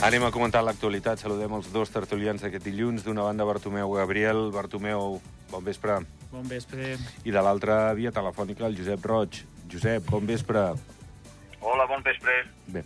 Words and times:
Anem 0.00 0.22
a 0.24 0.30
comentar 0.32 0.62
l'actualitat. 0.64 1.20
Saludem 1.20 1.52
els 1.58 1.66
dos 1.74 1.90
tertulians 1.92 2.40
d'aquest 2.40 2.64
dilluns. 2.64 3.02
D'una 3.04 3.26
banda, 3.26 3.44
Bartomeu 3.44 3.90
Gabriel. 3.98 4.46
Bartomeu, 4.48 5.18
bon 5.50 5.64
vespre. 5.66 5.98
Bon 6.30 6.46
vespre. 6.48 6.94
I 7.28 7.34
de 7.34 7.42
l'altra 7.44 7.92
via 7.98 8.08
telefònica, 8.08 8.64
el 8.64 8.78
Josep 8.78 9.04
Roig. 9.04 9.42
Josep, 9.68 10.06
bon 10.08 10.24
vespre. 10.24 10.62
Hola, 11.60 11.84
bon 11.84 12.00
vespre. 12.00 12.32
Bé, 12.72 12.80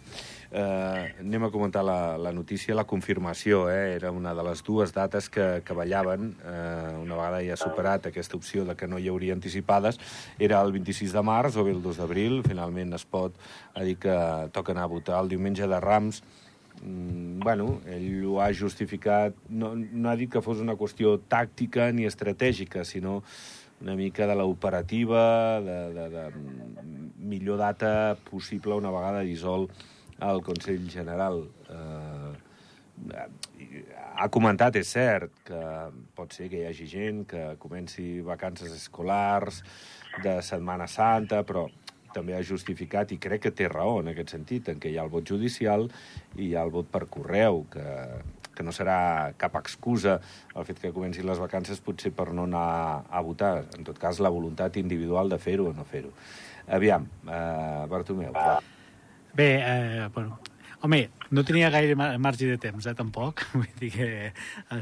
eh, 0.50 1.14
anem 1.22 1.46
a 1.46 1.52
comentar 1.54 1.84
la, 1.86 2.18
la 2.18 2.32
notícia, 2.34 2.74
la 2.74 2.82
confirmació. 2.82 3.68
Eh? 3.70 3.94
Era 3.94 4.10
una 4.10 4.34
de 4.34 4.42
les 4.50 4.64
dues 4.66 4.90
dates 4.90 5.30
que, 5.30 5.62
que 5.62 5.76
ballaven, 5.78 6.32
eh, 6.42 6.96
una 6.98 7.14
vegada 7.14 7.44
ja 7.46 7.54
superat 7.60 8.08
aquesta 8.10 8.34
opció 8.34 8.64
de 8.66 8.74
que 8.74 8.88
no 8.90 8.98
hi 8.98 9.06
hauria 9.12 9.38
anticipades, 9.38 10.02
era 10.42 10.58
el 10.66 10.74
26 10.74 11.14
de 11.14 11.22
març 11.22 11.54
o 11.54 11.62
bé 11.62 11.78
el 11.78 11.84
2 11.84 12.02
d'abril. 12.02 12.40
Finalment 12.42 12.98
es 12.98 13.06
pot 13.06 13.38
a 13.70 13.86
dir 13.86 14.00
que 14.02 14.18
toca 14.50 14.74
anar 14.74 14.88
a 14.88 14.96
votar 14.98 15.22
el 15.22 15.30
diumenge 15.30 15.70
de 15.70 15.78
Rams. 15.78 16.24
Mm, 16.82 17.40
bueno, 17.40 17.80
ell 17.86 18.24
ho 18.26 18.40
ha 18.42 18.50
justificat, 18.52 19.36
no, 19.48 19.74
no 19.76 20.10
ha 20.10 20.16
dit 20.16 20.30
que 20.32 20.42
fos 20.44 20.60
una 20.60 20.76
qüestió 20.80 21.18
tàctica 21.30 21.90
ni 21.92 22.08
estratègica, 22.08 22.84
sinó 22.84 23.22
una 23.80 23.94
mica 23.96 24.26
de 24.26 24.34
l'operativa, 24.38 25.60
de, 25.60 25.78
de, 25.94 26.08
de 26.10 26.24
millor 27.18 27.58
data 27.58 28.16
possible 28.30 28.74
una 28.74 28.92
vegada 28.94 29.24
dissol 29.26 29.68
el 30.24 30.42
Consell 30.42 30.88
General. 30.90 31.42
Eh, 31.68 32.32
ha 34.14 34.28
comentat, 34.30 34.76
és 34.78 34.90
cert, 34.94 35.32
que 35.46 35.60
pot 36.14 36.32
ser 36.32 36.46
que 36.50 36.60
hi 36.60 36.68
hagi 36.68 36.86
gent 36.88 37.24
que 37.30 37.42
comenci 37.62 38.20
vacances 38.24 38.72
escolars 38.76 39.62
de 40.22 40.38
Setmana 40.46 40.86
Santa, 40.86 41.42
però 41.42 41.66
també 42.14 42.36
ha 42.36 42.44
justificat, 42.46 43.12
i 43.12 43.18
crec 43.20 43.44
que 43.46 43.54
té 43.54 43.68
raó 43.68 43.98
en 44.00 44.12
aquest 44.12 44.34
sentit, 44.36 44.70
en 44.72 44.80
què 44.80 44.92
hi 44.92 44.98
ha 44.98 45.04
el 45.04 45.12
vot 45.12 45.26
judicial 45.28 45.88
i 46.36 46.48
hi 46.48 46.54
ha 46.54 46.64
el 46.64 46.72
vot 46.74 46.88
per 46.90 47.04
correu, 47.10 47.64
que, 47.72 47.84
que 48.54 48.66
no 48.66 48.72
serà 48.72 49.34
cap 49.40 49.58
excusa 49.60 50.20
el 50.54 50.66
fet 50.68 50.80
que 50.80 50.94
comencin 50.94 51.26
les 51.28 51.42
vacances 51.42 51.82
potser 51.84 52.14
per 52.14 52.30
no 52.32 52.46
anar 52.48 53.04
a 53.10 53.22
votar. 53.26 53.66
En 53.76 53.84
tot 53.86 53.98
cas, 54.00 54.22
la 54.22 54.32
voluntat 54.32 54.78
individual 54.80 55.32
de 55.32 55.40
fer-ho 55.42 55.70
o 55.70 55.76
no 55.76 55.84
fer-ho. 55.88 56.14
Aviam, 56.78 57.06
eh, 57.26 57.84
Bartomeu. 57.90 58.32
Bé, 59.34 59.50
eh, 59.58 60.08
bueno, 60.14 60.38
home, 60.84 61.08
no 61.30 61.42
tenia 61.48 61.70
gaire 61.72 61.96
marge 61.96 62.46
de 62.46 62.58
temps, 62.60 62.86
eh, 62.86 62.94
tampoc. 62.94 63.42
Vull 63.56 63.70
dir 63.80 63.90
que 63.94 64.08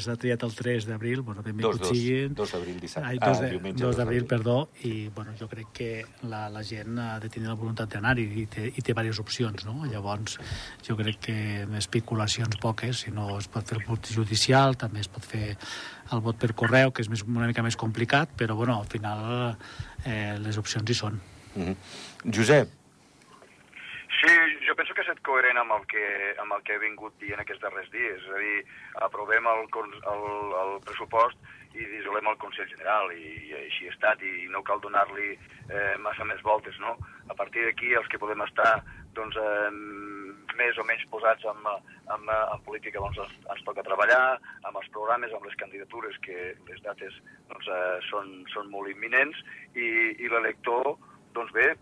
s'ha 0.03 0.17
triat 0.19 0.42
el 0.42 0.55
3 0.58 0.89
d'abril, 0.89 1.22
bueno, 1.22 1.45
benvingut 1.47 1.78
dos, 1.78 1.89
dos, 1.89 1.92
siguin. 1.95 2.34
2 2.34 2.55
d'abril, 2.56 2.81
dissabte. 2.83 3.12
Ai, 3.12 3.20
2 3.22 3.28
ah, 3.28 3.45
de, 3.45 3.50
diumenge. 3.55 3.83
2 3.84 4.00
d'abril, 4.00 4.27
perdó, 4.30 4.56
i 4.89 4.92
bueno, 5.14 5.36
jo 5.39 5.47
crec 5.53 5.70
que 5.78 5.91
la, 6.27 6.48
la 6.53 6.64
gent 6.67 6.98
ha 6.98 7.14
de 7.23 7.30
tenir 7.33 7.48
la 7.48 7.56
voluntat 7.58 7.95
d'anar-hi 7.95 8.27
i, 8.42 8.47
té, 8.50 8.67
i 8.73 8.83
té 8.83 8.91
diverses 8.91 9.23
opcions, 9.23 9.64
no? 9.69 9.86
Llavors, 9.86 10.36
jo 10.83 10.98
crec 10.98 11.23
que 11.28 11.39
especulacions 11.78 12.58
poques, 12.62 13.06
si 13.06 13.14
no 13.14 13.39
es 13.39 13.48
pot 13.53 13.70
fer 13.70 13.78
el 13.78 13.86
vot 13.86 14.11
judicial, 14.11 14.77
també 14.80 15.06
es 15.06 15.11
pot 15.12 15.25
fer 15.25 15.55
el 16.12 16.20
vot 16.20 16.36
per 16.36 16.53
correu, 16.58 16.91
que 16.91 17.06
és 17.06 17.08
més, 17.12 17.23
una 17.25 17.48
mica 17.48 17.64
més 17.64 17.78
complicat, 17.78 18.34
però 18.36 18.58
bueno, 18.58 18.80
al 18.83 18.91
final 18.91 19.25
eh, 20.05 20.36
les 20.42 20.58
opcions 20.58 20.91
hi 20.91 20.98
són. 20.98 21.20
Mm 21.55 21.62
-hmm. 21.62 21.77
Josep, 22.34 22.83
Sí, 24.23 24.30
jo 24.69 24.75
penso 24.78 24.95
que 24.95 25.00
ha 25.00 25.06
estat 25.08 25.12
coherent 25.27 25.59
amb 25.61 25.75
el 25.77 25.87
que, 25.91 26.05
amb 26.42 26.56
el 26.56 26.62
que 26.67 26.77
he 26.77 26.83
vingut 26.83 27.17
dient 27.23 27.41
aquests 27.42 27.62
darrers 27.65 27.91
dies. 27.95 28.20
És 28.23 28.31
a 28.31 28.41
dir, 28.42 28.61
aprovem 29.08 29.48
el, 29.55 29.67
el, 30.14 30.24
el 30.63 30.79
pressupost 30.86 31.39
i 31.73 31.86
dissolem 31.89 32.29
el 32.29 32.41
Consell 32.41 32.69
General, 32.69 33.13
i, 33.17 33.36
i 33.48 33.55
així 33.63 33.89
ha 33.89 33.95
estat, 33.95 34.23
i 34.23 34.48
no 34.52 34.61
cal 34.67 34.83
donar-li 34.85 35.30
eh, 35.33 35.95
massa 36.05 36.27
més 36.29 36.42
voltes, 36.45 36.77
no? 36.83 36.98
A 37.33 37.36
partir 37.39 37.64
d'aquí, 37.64 37.95
els 37.96 38.08
que 38.13 38.20
podem 38.20 38.45
estar 38.45 38.74
doncs, 39.17 39.39
eh, 39.41 39.70
més 40.58 40.77
o 40.79 40.85
menys 40.85 41.05
posats 41.13 41.46
en, 41.48 41.64
en, 42.13 42.29
en 42.29 42.64
política 42.67 43.01
doncs, 43.01 43.23
ens, 43.25 43.39
ens 43.55 43.64
toca 43.69 43.85
treballar, 43.86 44.36
amb 44.69 44.77
els 44.80 44.91
programes, 44.92 45.33
amb 45.33 45.48
les 45.48 45.57
candidatures, 45.61 46.19
que 46.27 46.52
les 46.69 46.85
dates 46.85 47.17
doncs, 47.48 47.70
eh, 47.73 47.96
són, 48.11 48.35
són 48.52 48.69
molt 48.75 48.92
imminents, 48.92 49.41
i, 49.73 49.89
i 50.20 50.33
l'elector 50.33 50.95
doncs 51.35 51.53
bé, 51.57 51.73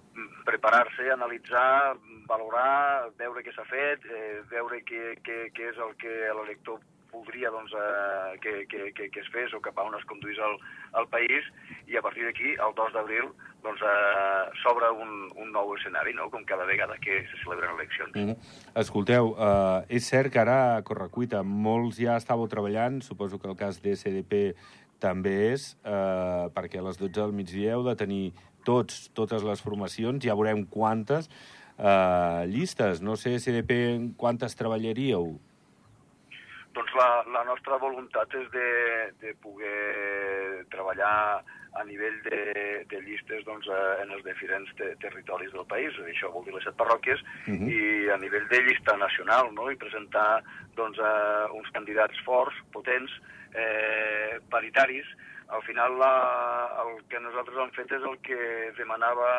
preparar-se, 0.46 1.10
analitzar, 1.12 1.96
valorar, 2.30 3.10
veure 3.18 3.42
què 3.42 3.52
s'ha 3.54 3.66
fet, 3.70 4.06
eh, 4.06 4.40
veure 4.50 4.82
què, 4.86 5.16
què, 5.26 5.42
què 5.56 5.68
és 5.72 5.78
el 5.78 5.94
que 6.00 6.14
l'elector 6.38 6.80
voldria 7.12 7.50
doncs, 7.50 7.72
eh, 7.74 8.38
que, 8.40 8.66
que, 8.70 8.92
que, 8.94 9.08
que 9.10 9.20
es 9.20 9.30
fes 9.34 9.54
o 9.54 9.60
cap 9.62 9.78
a 9.78 9.86
on 9.88 9.96
es 9.98 10.06
conduís 10.08 10.38
el, 10.38 10.56
el 11.00 11.08
país 11.12 11.46
i 11.90 11.98
a 11.98 12.02
partir 12.04 12.26
d'aquí, 12.26 12.54
el 12.54 12.74
2 12.78 12.92
d'abril, 12.94 13.30
doncs, 13.64 13.82
eh, 13.82 14.44
s'obre 14.62 14.92
un, 14.94 15.26
un 15.34 15.50
nou 15.54 15.74
escenari, 15.76 16.14
no? 16.16 16.30
com 16.32 16.44
cada 16.48 16.66
vegada 16.68 16.98
que 17.02 17.22
se 17.30 17.40
celebren 17.42 17.74
eleccions. 17.76 18.14
Mm 18.14 18.30
-hmm. 18.30 18.36
Escolteu, 18.84 19.34
eh, 19.38 19.96
és 19.96 20.06
cert 20.06 20.32
que 20.32 20.40
ara, 20.40 20.76
a 20.76 20.82
correcuita, 20.82 21.42
molts 21.42 21.98
ja 21.98 22.16
estàveu 22.16 22.48
treballant, 22.48 23.02
suposo 23.02 23.38
que 23.38 23.48
el 23.48 23.56
cas 23.56 23.82
d'SDP 23.82 24.54
també 25.00 25.52
és, 25.52 25.76
eh, 25.84 26.46
perquè 26.54 26.78
a 26.78 26.82
les 26.82 26.98
12 26.98 27.20
del 27.20 27.32
migdia 27.32 27.72
heu 27.72 27.82
de 27.82 27.96
tenir 27.96 28.32
tots, 28.66 29.08
totes 29.16 29.44
les 29.46 29.62
formacions, 29.62 30.24
ja 30.24 30.36
veurem 30.38 30.64
quantes, 30.66 31.30
eh, 31.78 32.42
llistes. 32.50 33.00
No 33.02 33.16
sé, 33.16 33.36
SDP, 33.38 34.12
quantes 34.16 34.56
treballaríeu? 34.58 35.32
Doncs 36.70 36.92
la, 36.94 37.08
la 37.34 37.42
nostra 37.48 37.80
voluntat 37.82 38.34
és 38.38 38.50
de, 38.54 38.68
de 39.24 39.32
poder 39.42 40.66
treballar 40.70 41.42
a 41.78 41.84
nivell 41.86 42.16
de, 42.26 42.38
de 42.90 43.00
llistes 43.06 43.44
doncs, 43.46 43.66
en 44.02 44.10
els 44.14 44.22
diferents 44.26 44.70
te, 44.78 44.92
territoris 45.02 45.52
del 45.54 45.66
país, 45.70 45.94
això 46.02 46.30
vol 46.34 46.44
dir 46.46 46.54
les 46.54 46.66
set 46.66 46.76
parròquies, 46.78 47.22
uh 47.46 47.54
-huh. 47.54 47.68
i 47.70 48.10
a 48.10 48.16
nivell 48.18 48.46
de 48.50 48.62
llista 48.66 48.96
nacional, 48.96 49.52
no? 49.54 49.70
i 49.70 49.76
presentar 49.76 50.42
doncs, 50.74 50.98
uh, 50.98 51.46
uns 51.54 51.70
candidats 51.70 52.18
forts, 52.24 52.56
potents, 52.72 53.10
eh, 53.54 54.38
paritaris, 54.50 55.06
al 55.50 55.62
final 55.62 55.98
la, 55.98 56.12
el 56.84 57.02
que 57.10 57.20
nosaltres 57.20 57.58
hem 57.58 57.72
fet 57.74 57.92
és 57.96 58.06
el 58.06 58.16
que 58.26 58.40
demanava, 58.78 59.30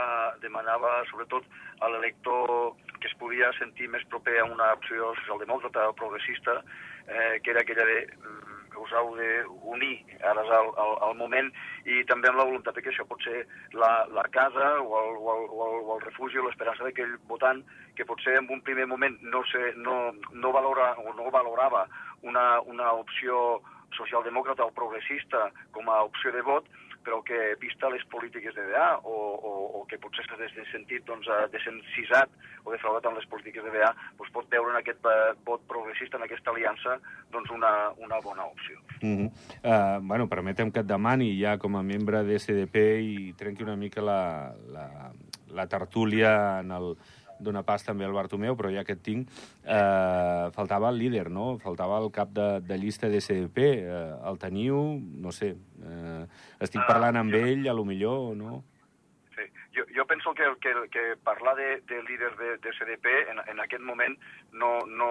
demanava 0.44 1.00
sobretot 1.10 1.48
a 1.80 1.90
l'elector 1.90 2.76
que 3.00 3.10
es 3.10 3.18
podia 3.22 3.52
sentir 3.58 3.88
més 3.90 4.04
proper 4.12 4.38
a 4.42 4.48
una 4.50 4.74
opció 4.76 5.14
socialdemòcrata 5.22 5.88
o 5.90 5.98
progressista, 5.98 6.60
eh, 7.08 7.40
que 7.42 7.56
era 7.56 7.64
aquella 7.64 7.88
de 7.88 8.00
que 8.72 8.80
us 8.80 8.94
heu 8.96 9.10
d'unir, 9.18 9.98
ara 10.24 10.44
el, 10.44 10.70
el, 10.84 10.94
el 11.10 11.18
moment, 11.20 11.50
i 11.84 12.04
també 12.08 12.30
amb 12.30 12.40
la 12.40 12.48
voluntat 12.48 12.80
que 12.80 12.92
això 12.92 13.04
pot 13.08 13.20
ser 13.26 13.44
la, 13.76 13.92
la 14.16 14.24
casa 14.32 14.70
o 14.80 14.96
el, 15.02 15.18
o 15.18 15.34
el, 15.34 15.44
o 15.50 15.66
el, 15.68 15.76
o 15.82 15.98
el 15.98 16.06
refugi 16.06 16.40
o 16.40 16.46
l'esperança 16.48 16.88
d'aquell 16.88 17.18
votant 17.28 17.60
que 17.98 18.08
potser 18.08 18.38
en 18.40 18.48
un 18.50 18.64
primer 18.64 18.88
moment 18.88 19.18
no, 19.22 19.44
se, 19.52 19.74
no, 19.76 19.98
no, 20.32 20.54
valora, 20.56 20.94
o 21.04 21.14
no 21.18 21.28
valorava 21.36 21.84
una, 22.24 22.62
una 22.62 22.94
opció 22.94 23.60
socialdemòcrata 23.98 24.66
o 24.66 24.76
progressista 24.76 25.50
com 25.72 25.90
a 25.90 26.02
opció 26.08 26.32
de 26.32 26.42
vot, 26.46 26.68
però 27.02 27.22
que, 27.26 27.56
vista 27.60 27.90
les 27.90 28.04
polítiques 28.06 28.54
de 28.56 28.64
DA, 28.70 29.00
o, 29.04 29.16
o, 29.34 29.52
o 29.80 29.86
que 29.90 29.98
potser 30.02 30.24
s'ha 30.28 30.38
sentit 30.72 31.06
doncs, 31.08 31.28
desencisat 31.54 32.30
o 32.64 32.74
defraudat 32.74 33.08
amb 33.10 33.18
les 33.18 33.28
polítiques 33.30 33.66
de 33.66 33.74
DA, 33.74 33.90
doncs 34.20 34.34
pot 34.36 34.50
veure 34.54 34.74
en 34.74 34.80
aquest 34.80 35.02
vot 35.48 35.64
progressista, 35.70 36.20
en 36.20 36.28
aquesta 36.28 36.54
aliança, 36.54 37.00
doncs 37.34 37.50
una, 37.50 37.74
una 37.98 38.22
bona 38.22 38.46
opció. 38.46 38.78
Mm 39.02 39.18
-hmm. 39.18 39.30
uh, 39.66 40.00
bueno, 40.08 40.28
permetem 40.28 40.72
que 40.72 40.80
et 40.80 40.88
demani 40.88 41.34
ja 41.42 41.58
com 41.58 41.76
a 41.76 41.84
membre 41.84 42.24
de 42.24 42.38
SDP 42.40 42.76
i 43.02 43.34
trenqui 43.34 43.64
una 43.64 43.76
mica 43.76 44.02
la, 44.02 44.54
la, 44.70 45.12
la 45.50 45.68
tertúlia 45.68 46.60
en 46.60 46.72
el, 46.72 46.96
dona 47.44 47.64
pas 47.68 47.84
també 47.86 48.06
al 48.08 48.16
Bartomeu, 48.16 48.56
però 48.60 48.72
ja 48.74 48.86
que 48.88 48.96
et 48.98 49.04
tinc, 49.06 49.30
eh, 49.64 50.50
faltava 50.56 50.90
el 50.90 51.00
líder, 51.02 51.30
no? 51.30 51.58
Faltava 51.64 52.00
el 52.02 52.12
cap 52.16 52.34
de, 52.36 52.50
de 52.62 52.78
llista 52.78 53.10
de 53.10 53.22
SDP. 53.22 53.68
Eh, 53.84 54.02
el 54.32 54.42
teniu? 54.42 54.82
No 55.26 55.32
sé. 55.36 55.56
Eh, 55.82 56.26
estic 56.62 56.84
parlant 56.88 57.18
amb 57.22 57.36
ell, 57.38 57.68
a 57.68 57.78
lo 57.78 57.86
millor, 57.86 58.36
no? 58.38 58.64
Sí. 59.36 59.48
Jo, 59.76 59.86
jo 59.96 60.06
penso 60.06 60.34
que, 60.36 60.48
que, 60.60 60.74
que 60.92 61.04
parlar 61.24 61.56
de, 61.56 61.82
de 61.88 62.04
líder 62.04 62.36
de, 62.36 62.58
de 62.58 62.74
CDP 62.76 63.08
en, 63.32 63.40
en 63.48 63.60
aquest 63.64 63.82
moment 63.82 64.18
no, 64.52 64.80
no, 64.86 65.10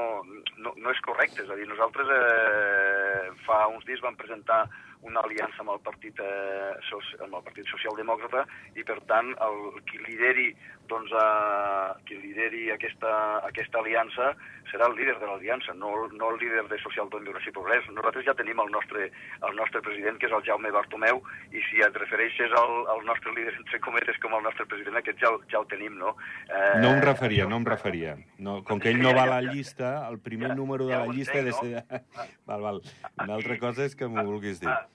no, 0.58 0.74
no 0.76 0.92
és 0.92 1.00
correcte. 1.06 1.44
És 1.44 1.50
a 1.50 1.56
dir, 1.56 1.66
nosaltres 1.70 2.12
eh, 2.12 3.32
fa 3.46 3.64
uns 3.72 3.86
dies 3.88 4.02
vam 4.04 4.18
presentar 4.20 4.66
una 5.02 5.22
aliança 5.24 5.62
amb 5.62 5.72
el 5.74 5.80
Partit, 5.80 6.20
eh, 6.20 6.98
amb 7.24 7.38
el 7.38 7.44
Partit 7.46 7.68
Socialdemòcrata 7.72 8.44
i, 8.76 8.84
per 8.84 8.98
tant, 9.08 9.32
el, 9.46 9.80
qui 9.88 10.00
lideri 10.04 10.50
doncs, 10.90 11.12
eh, 11.14 12.02
qui 12.08 12.18
lideri 12.20 12.70
aquesta, 12.74 13.12
aquesta 13.46 13.80
aliança 13.80 14.34
serà 14.70 14.86
el 14.86 14.96
líder 14.98 15.16
de 15.18 15.26
l'aliança, 15.26 15.74
no, 15.74 15.90
no 16.14 16.30
el 16.30 16.38
líder 16.42 16.66
de 16.70 16.78
Socialdemocràcia 16.82 17.50
i 17.50 17.56
Progrés. 17.56 17.86
Nosaltres 17.90 18.26
ja 18.28 18.36
tenim 18.38 18.60
el 18.62 18.70
nostre, 18.74 19.08
el 19.48 19.56
nostre 19.58 19.82
president, 19.86 20.20
que 20.20 20.28
és 20.28 20.36
el 20.36 20.44
Jaume 20.46 20.70
Bartomeu, 20.74 21.22
i 21.50 21.64
si 21.68 21.82
et 21.82 21.98
refereixes 22.02 22.54
al, 22.60 22.74
al 22.94 23.02
nostre 23.08 23.34
líder, 23.36 23.56
entre 23.58 23.80
cometes, 23.86 24.20
com 24.22 24.36
el 24.38 24.44
nostre 24.46 24.68
president, 24.70 25.00
aquest 25.00 25.18
ja, 25.22 25.32
ja 25.50 25.62
el 25.62 25.66
tenim, 25.72 25.98
no? 25.98 26.14
Eh, 26.46 26.78
no 26.84 26.94
em 26.94 27.02
referia, 27.06 27.48
no 27.50 27.58
em 27.62 27.66
referia. 27.66 28.16
No, 28.38 28.60
com 28.66 28.82
que 28.82 28.92
ell 28.92 29.02
no 29.02 29.14
va 29.16 29.26
a 29.26 29.34
la 29.38 29.42
llista, 29.50 29.96
el 30.10 30.20
primer 30.22 30.52
Ja, 30.52 30.60
número 30.60 30.86
de 30.86 30.94
ja 30.94 31.04
la 31.04 31.18
llista... 31.18 31.38
entenc, 31.40 31.62
de 31.62 31.82
ser... 31.82 32.30
Val, 32.46 32.62
val. 32.62 32.82
Una 33.18 33.36
altra 33.38 33.58
cosa 33.58 33.86
és 33.86 33.96
que 33.98 34.08
m'ho 34.08 34.24
vulguis 34.26 34.62
dir. 34.62 34.70
Ah, 34.70 34.86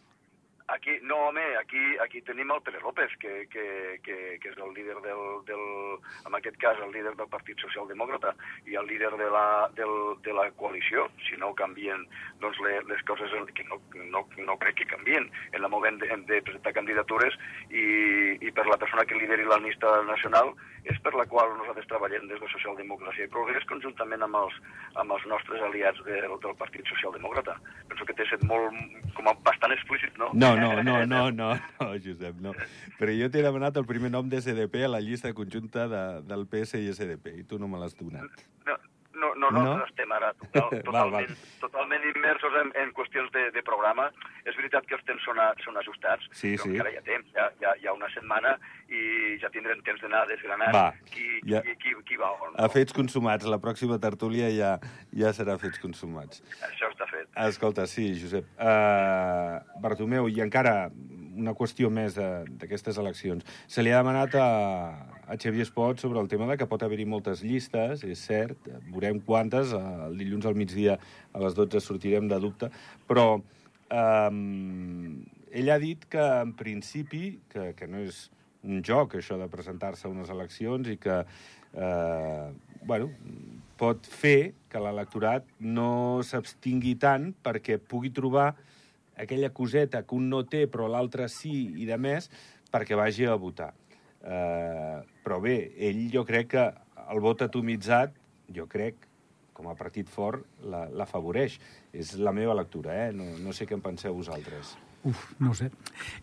Aquí, 0.76 0.92
no, 1.04 1.30
home, 1.30 1.44
aquí, 1.56 1.80
aquí 2.04 2.22
tenim 2.22 2.52
el 2.52 2.62
Pere 2.62 2.82
López, 2.84 3.12
que, 3.18 3.48
que, 3.48 4.00
que, 4.04 4.16
que 4.44 4.50
és 4.52 4.58
el 4.60 4.74
líder 4.76 4.98
del, 5.06 5.22
del, 5.48 5.64
en 6.28 6.36
aquest 6.36 6.58
cas, 6.60 6.82
el 6.84 6.92
líder 6.92 7.14
del 7.16 7.32
Partit 7.32 7.64
Socialdemòcrata 7.64 8.34
i 8.68 8.76
el 8.76 8.90
líder 8.92 9.14
de 9.16 9.30
la, 9.32 9.46
del, 9.78 9.96
de 10.26 10.36
la 10.36 10.50
coalició. 10.60 11.08
Si 11.30 11.40
no 11.40 11.54
canvien 11.56 12.04
doncs, 12.44 12.60
les, 12.66 12.84
les 12.92 13.02
coses, 13.08 13.32
que 13.56 13.64
no, 13.72 13.80
no, 14.12 14.26
no 14.44 14.60
crec 14.60 14.82
que 14.82 14.92
canvien 14.92 15.30
en 15.54 15.64
el 15.64 15.72
moment 15.72 16.02
de, 16.04 16.12
de 16.28 16.44
presentar 16.44 16.76
candidatures 16.76 17.40
i, 17.72 17.86
i 18.44 18.52
per 18.52 18.68
la 18.68 18.80
persona 18.82 19.08
que 19.08 19.16
lideri 19.16 19.48
la 19.48 19.62
llista 19.64 20.02
nacional 20.04 20.52
és 20.86 20.98
per 21.02 21.16
la 21.18 21.26
qual 21.26 21.56
nosaltres 21.58 21.88
treballem 21.90 22.28
des 22.30 22.42
de 22.42 22.50
Socialdemocràcia 22.52 23.26
i 23.26 23.32
Progrés 23.34 23.66
conjuntament 23.70 24.22
amb 24.26 24.38
els, 24.38 24.58
amb 25.02 25.16
els 25.16 25.26
nostres 25.32 25.64
aliats 25.66 26.02
del, 26.06 26.36
del 26.44 26.58
Partit 26.60 26.86
Socialdemòcrata. 26.92 27.56
Penso 27.90 28.06
que 28.06 28.16
té 28.18 28.28
set 28.30 28.44
molt, 28.46 28.76
com 29.18 29.32
bastant 29.48 29.74
explícit, 29.74 30.14
no? 30.22 30.30
No, 30.38 30.54
no, 30.60 30.65
no, 30.84 31.06
no, 31.06 31.22
no, 31.32 31.52
no, 31.56 31.92
Josep, 32.04 32.42
no. 32.42 32.56
Però 33.00 33.14
jo 33.16 33.30
t'he 33.32 33.44
demanat 33.46 33.78
el 33.82 33.88
primer 33.90 34.12
nom 34.14 34.30
de 34.30 34.42
SDP 34.42 34.86
a 34.86 34.92
la 34.96 35.04
llista 35.04 35.34
conjunta 35.38 35.88
de, 35.92 36.04
del 36.28 36.46
PS 36.52 36.82
i 36.82 36.92
SDP, 36.94 37.40
i 37.42 37.48
tu 37.48 37.60
no 37.62 37.70
me 37.72 37.82
l'has 37.82 37.96
donat. 37.98 38.46
No, 38.66 38.78
no, 39.16 39.34
no, 39.36 39.50
no, 39.52 39.64
no? 39.64 39.86
estem 39.86 40.12
ara 40.12 40.34
total, 40.40 40.70
totalment, 40.88 41.30
val, 41.30 41.36
val. 41.36 41.60
totalment 41.62 42.08
immersos 42.12 42.58
en, 42.62 42.72
en 42.82 42.92
qüestions 42.98 43.32
de, 43.36 43.46
de 43.56 43.64
programa. 43.64 44.10
És 44.44 44.58
veritat 44.60 44.88
que 44.90 44.98
els 44.98 45.06
temps 45.08 45.24
són, 45.28 45.40
a, 45.42 45.52
són 45.66 45.80
ajustats, 45.82 46.28
sí, 46.32 46.56
però 46.56 46.68
sí. 46.68 46.74
encara 46.76 46.94
hi 46.94 47.00
ha 47.00 47.06
temps, 47.08 47.32
hi, 47.32 47.66
ha, 47.66 47.76
hi 47.82 47.88
ha 47.88 47.96
una 47.96 48.10
setmana 48.14 48.56
i 48.90 49.36
ja 49.42 49.50
tindrem 49.54 49.80
temps 49.86 50.02
d'anar 50.04 50.26
desgranant 50.30 50.74
Va, 50.76 50.86
qui, 51.10 51.26
ja- 51.50 51.62
qui, 51.66 51.74
qui, 51.82 51.96
qui 52.06 52.20
va 52.22 52.30
on. 52.46 52.54
A 52.62 52.68
fets 52.70 52.94
consumats, 52.94 53.48
la 53.50 53.58
pròxima 53.64 53.98
tertúlia 54.02 54.52
ja, 54.54 54.76
ja 55.16 55.32
serà 55.34 55.58
fets 55.62 55.82
consumats. 55.82 56.44
Això 56.70 56.92
està 56.94 57.08
fet. 57.10 57.28
Escolta, 57.48 57.88
sí, 57.90 58.12
Josep. 58.22 58.46
Uh, 58.60 59.60
Bartomeu, 59.82 60.30
i 60.30 60.40
encara 60.46 60.92
una 61.36 61.52
qüestió 61.58 61.90
més 61.92 62.16
d'aquestes 62.16 62.96
eleccions. 63.02 63.44
Se 63.68 63.84
li 63.84 63.92
ha 63.92 63.98
demanat 64.00 64.38
a, 64.40 64.46
a 65.28 65.36
Xavier 65.36 65.66
Espot 65.66 66.00
sobre 66.00 66.22
el 66.22 66.30
tema 66.32 66.48
de 66.48 66.56
que 66.62 66.68
pot 66.70 66.86
haver-hi 66.86 67.04
moltes 67.10 67.42
llistes, 67.44 68.06
és 68.08 68.22
cert, 68.30 68.70
veurem 68.94 69.20
quantes, 69.20 69.74
eh, 69.76 69.82
el 70.08 70.16
dilluns 70.22 70.48
al 70.48 70.56
migdia 70.56 70.96
a 71.34 71.42
les 71.44 71.58
12 71.58 71.82
sortirem 71.84 72.30
de 72.32 72.40
dubte, 72.40 72.70
però 73.10 73.26
um, 73.36 75.26
ell 75.52 75.70
ha 75.74 75.78
dit 75.82 76.08
que 76.12 76.24
en 76.46 76.54
principi, 76.56 77.42
que, 77.52 77.74
que 77.76 77.88
no 77.92 78.00
és 78.06 78.30
un 78.66 78.82
joc 78.86 79.16
això 79.20 79.38
de 79.40 79.48
presentar-se 79.52 80.08
a 80.08 80.12
unes 80.12 80.30
eleccions 80.34 80.88
i 80.90 80.98
que 81.02 81.20
eh, 81.22 82.48
bueno, 82.86 83.10
pot 83.78 84.06
fer 84.08 84.54
que 84.72 84.82
l'electorat 84.82 85.48
no 85.60 86.22
s'abstingui 86.24 86.96
tant 87.02 87.32
perquè 87.46 87.78
pugui 87.80 88.12
trobar 88.16 88.52
aquella 89.18 89.52
coseta 89.56 90.04
que 90.04 90.16
un 90.18 90.30
no 90.30 90.44
té 90.50 90.66
però 90.68 90.88
l'altre 90.92 91.30
sí 91.32 91.54
i 91.82 91.86
de 91.88 91.98
més 91.98 92.30
perquè 92.72 92.98
vagi 93.00 93.26
a 93.30 93.36
votar. 93.40 93.72
Eh, 94.26 95.00
però 95.24 95.40
bé, 95.40 95.72
ell 95.78 96.08
jo 96.12 96.26
crec 96.28 96.50
que 96.56 96.64
el 97.06 97.22
vot 97.22 97.44
atomitzat, 97.46 98.16
jo 98.52 98.66
crec, 98.68 98.96
com 99.56 99.70
a 99.72 99.76
partit 99.80 100.10
fort, 100.12 100.44
la- 100.68 100.90
l'afavoreix. 100.90 101.60
És 101.94 102.16
la 102.20 102.34
meva 102.36 102.56
lectura, 102.58 102.96
eh? 103.06 103.12
No, 103.16 103.24
no 103.40 103.54
sé 103.54 103.68
què 103.70 103.78
en 103.78 103.84
penseu 103.86 104.18
vosaltres. 104.18 104.74
Uf, 105.06 105.24
no 105.40 105.52
ho 105.52 105.56
sé. 105.56 105.70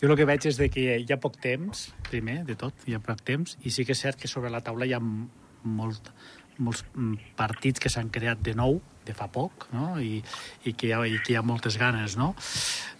Jo 0.00 0.10
el 0.10 0.16
que 0.18 0.26
veig 0.26 0.48
és 0.50 0.58
de 0.58 0.66
que 0.72 0.98
hi 0.98 1.14
ha 1.14 1.20
poc 1.22 1.38
temps, 1.42 1.88
primer, 2.10 2.40
de 2.48 2.56
tot, 2.58 2.86
hi 2.90 2.96
ha 2.98 3.02
poc 3.02 3.22
temps, 3.22 3.56
i 3.62 3.70
sí 3.70 3.86
que 3.86 3.94
és 3.94 4.02
cert 4.02 4.18
que 4.18 4.30
sobre 4.30 4.50
la 4.50 4.62
taula 4.66 4.88
hi 4.88 4.96
ha 4.96 5.00
molt, 5.02 6.10
molts 6.58 6.82
mm, 6.90 7.36
partits 7.38 7.80
que 7.80 7.92
s'han 7.92 8.10
creat 8.10 8.42
de 8.42 8.56
nou, 8.58 8.80
de 9.06 9.14
fa 9.18 9.26
poc, 9.30 9.68
no? 9.74 9.96
I, 10.02 10.20
i, 10.66 10.74
que 10.78 10.88
hi 10.88 10.92
ha, 10.94 11.00
i 11.06 11.16
que 11.22 11.32
hi 11.32 11.38
ha 11.38 11.46
moltes 11.46 11.78
ganes, 11.78 12.14
no? 12.18 12.32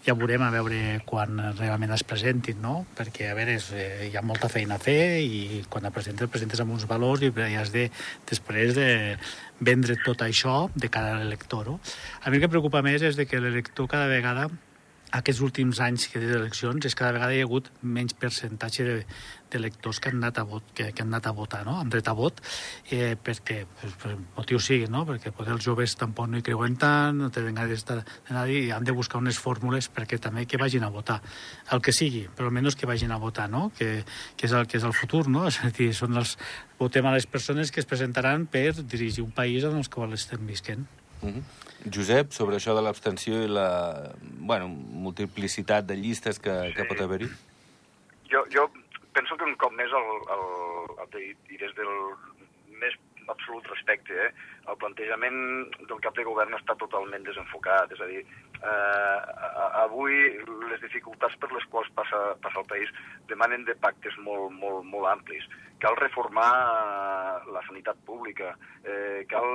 Ja 0.07 0.17
veurem 0.19 0.43
a 0.43 0.51
veure 0.55 0.97
quan 1.07 1.39
realment 1.59 1.95
es 1.95 2.03
presentin, 2.07 2.59
no? 2.63 2.81
Perquè, 2.99 3.29
a 3.31 3.37
veure, 3.39 3.59
és, 3.59 3.69
eh, 3.75 4.09
hi 4.09 4.17
ha 4.19 4.25
molta 4.27 4.51
feina 4.51 4.79
a 4.79 4.83
fer 4.83 5.23
i 5.23 5.63
quan 5.71 5.87
et 5.87 5.95
presentes, 5.95 6.31
presentes 6.31 6.63
amb 6.63 6.75
uns 6.75 6.89
valors 6.91 7.23
i 7.23 7.31
has 7.59 7.71
de, 7.75 7.89
després 8.31 8.75
de 8.79 8.89
vendre 9.61 9.99
tot 10.03 10.27
això 10.27 10.67
de 10.75 10.91
cara 10.91 11.15
a 11.15 11.23
l'elector, 11.23 11.71
no? 11.71 11.79
A 12.23 12.31
mi 12.31 12.39
el 12.39 12.47
que 12.47 12.51
preocupa 12.55 12.83
més 12.83 13.03
és 13.03 13.19
de 13.19 13.27
que 13.27 13.43
l'elector 13.43 13.91
cada 13.91 14.11
vegada 14.11 14.51
aquests 15.13 15.43
últims 15.45 15.81
anys 15.85 16.07
que 16.09 16.21
des 16.23 16.33
eleccions 16.35 16.87
és 16.89 16.97
cada 16.97 17.13
vegada 17.17 17.35
hi 17.37 17.43
ha 17.43 17.47
hagut 17.47 17.69
menys 17.85 18.15
percentatge 18.17 18.85
de, 18.87 18.95
de 19.53 19.61
lectors 19.61 20.01
que 20.01 20.09
han 20.09 20.19
anat 20.23 20.41
a, 20.41 20.45
vot, 20.49 20.65
que, 20.77 20.89
que 20.97 21.05
han 21.05 21.13
anat 21.13 21.29
a 21.29 21.35
votar, 21.37 21.61
no? 21.69 21.77
amb 21.83 21.93
dret 21.93 22.09
a 22.09 22.15
vot, 22.17 22.41
eh, 22.91 23.13
perquè, 23.21 23.59
pues, 23.81 23.97
per 24.01 24.15
motiu 24.37 24.61
sigui, 24.63 24.89
no? 24.93 25.05
perquè 25.09 25.35
potser 25.37 25.57
els 25.59 25.67
joves 25.67 25.97
tampoc 26.01 26.31
no 26.33 26.41
hi 26.41 26.47
creuen 26.47 26.79
tant, 26.81 27.21
no 27.21 27.29
tenen 27.35 27.61
ganes 27.61 27.85
d'anar 27.89 28.47
i 28.49 28.65
han 28.73 28.89
de 28.89 28.97
buscar 28.97 29.21
unes 29.21 29.41
fórmules 29.43 29.91
perquè 29.93 30.21
també 30.23 30.47
que 30.49 30.61
vagin 30.61 30.89
a 30.89 30.93
votar. 30.95 31.21
El 31.77 31.85
que 31.85 31.93
sigui, 31.93 32.25
però 32.33 32.49
almenys 32.49 32.79
que 32.79 32.89
vagin 32.89 33.13
a 33.13 33.21
votar, 33.21 33.51
no? 33.53 33.69
que, 33.77 33.93
que, 34.37 34.49
és 34.49 34.57
el, 34.57 34.67
que 34.67 34.81
és 34.81 34.89
el 34.89 34.97
futur, 34.97 35.27
no? 35.29 35.45
és 35.53 35.61
a 35.61 35.73
dir, 35.77 35.93
són 35.97 36.17
els, 36.17 36.39
votem 36.81 37.07
a 37.07 37.15
les 37.19 37.29
persones 37.29 37.71
que 37.71 37.85
es 37.85 37.89
presentaran 37.89 38.49
per 38.49 38.71
dirigir 38.81 39.27
un 39.27 39.37
país 39.37 39.69
en 39.69 39.77
els 39.77 39.93
quals 39.93 40.23
estem 40.23 40.49
visquent. 40.49 40.89
-huh. 41.29 41.43
Josep, 41.95 42.33
sobre 42.33 42.57
això 42.57 42.75
de 42.75 42.83
l'abstenció 42.83 43.43
i 43.43 43.49
la 43.49 44.13
bueno, 44.23 44.69
multiplicitat 44.69 45.85
de 45.87 45.97
llistes 45.97 46.39
que, 46.39 46.73
que 46.75 46.83
Sí. 46.83 46.89
pot 46.89 47.01
haver-hi? 47.01 47.29
Jo, 48.31 48.45
jo 48.55 48.71
penso 49.13 49.37
que 49.37 49.45
un 49.45 49.57
cop 49.57 49.73
més 49.73 49.91
el, 49.93 50.09
el, 50.35 50.45
el, 51.03 51.37
i 51.51 51.57
des 51.59 51.75
del 51.75 51.93
més 52.81 52.95
absolut 53.29 53.67
respecte, 53.67 54.15
eh, 54.15 54.33
el 54.71 54.77
plantejament 54.77 55.69
del 55.89 56.01
cap 56.01 56.15
de 56.17 56.25
govern 56.25 56.55
està 56.55 56.75
totalment 56.79 57.23
desenfocat. 57.25 57.93
És 57.93 58.01
a 58.01 58.07
dir, 58.07 58.25
eh, 58.63 59.19
avui 59.83 60.15
les 60.71 60.81
dificultats 60.83 61.37
per 61.41 61.51
les 61.53 61.67
quals 61.73 61.91
passa, 61.97 62.21
passa 62.43 62.63
el 62.63 62.69
país 62.71 62.93
demanen 63.31 63.67
de 63.67 63.75
pactes 63.83 64.17
molt, 64.23 64.53
molt, 64.63 64.87
molt 64.87 65.11
amplis. 65.11 65.45
Cal 65.83 65.97
reformar 65.99 66.51
eh, 66.53 67.51
la 67.55 67.63
sanitat 67.67 67.99
pública, 68.07 68.53
eh, 68.87 69.25
cal 69.31 69.49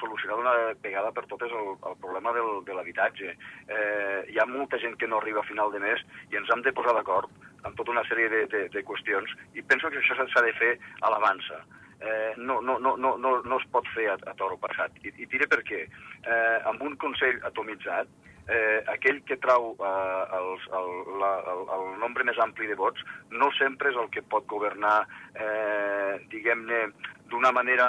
solucionar 0.00 0.38
d'una 0.40 0.56
vegada 0.82 1.12
per 1.14 1.26
totes 1.30 1.52
el, 1.52 1.74
el 1.78 1.96
problema 2.02 2.34
del, 2.36 2.64
de 2.66 2.74
l'habitatge. 2.74 3.36
Eh, 3.68 4.18
hi 4.32 4.40
ha 4.40 4.50
molta 4.50 4.80
gent 4.82 4.98
que 4.98 5.10
no 5.10 5.22
arriba 5.22 5.44
a 5.44 5.50
final 5.50 5.72
de 5.74 5.82
mes 5.84 6.02
i 6.32 6.40
ens 6.40 6.50
hem 6.50 6.66
de 6.66 6.74
posar 6.74 6.96
d'acord 6.98 7.30
amb 7.64 7.78
tota 7.78 7.94
una 7.94 8.04
sèrie 8.08 8.28
de, 8.28 8.42
de, 8.52 8.66
de 8.74 8.84
qüestions 8.84 9.30
i 9.54 9.62
penso 9.62 9.88
que 9.88 10.02
això 10.02 10.18
s'ha 10.18 10.44
de 10.44 10.52
fer 10.58 10.74
a 11.00 11.14
l'avança. 11.14 11.62
Eh, 12.04 12.34
no, 12.36 12.60
no, 12.60 12.78
no, 12.78 12.96
no, 12.98 13.16
no 13.16 13.58
es 13.60 13.64
pot 13.72 13.86
fer 13.94 14.10
a, 14.12 14.18
a 14.28 14.34
toro 14.36 14.58
passat. 14.60 14.92
I, 15.06 15.14
i 15.22 15.28
diré 15.30 15.46
per 15.48 15.62
què. 15.64 15.84
Eh, 15.86 16.58
amb 16.68 16.82
un 16.84 16.98
Consell 17.00 17.38
atomitzat, 17.48 18.10
eh, 18.48 18.82
aquell 18.92 19.22
que 19.28 19.38
trau 19.40 19.72
eh, 19.78 20.24
els, 20.38 20.66
el, 20.80 20.90
la, 21.20 21.32
el, 21.52 21.64
el 21.78 21.86
nombre 22.02 22.26
més 22.28 22.40
ampli 22.42 22.68
de 22.70 22.78
vots 22.78 23.04
no 23.30 23.50
sempre 23.58 23.92
és 23.92 23.98
el 24.00 24.10
que 24.14 24.22
pot 24.22 24.46
governar, 24.50 25.00
eh, 25.34 26.20
diguem-ne, 26.32 26.86
d'una 27.32 27.52
manera... 27.52 27.88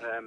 Eh, 0.00 0.22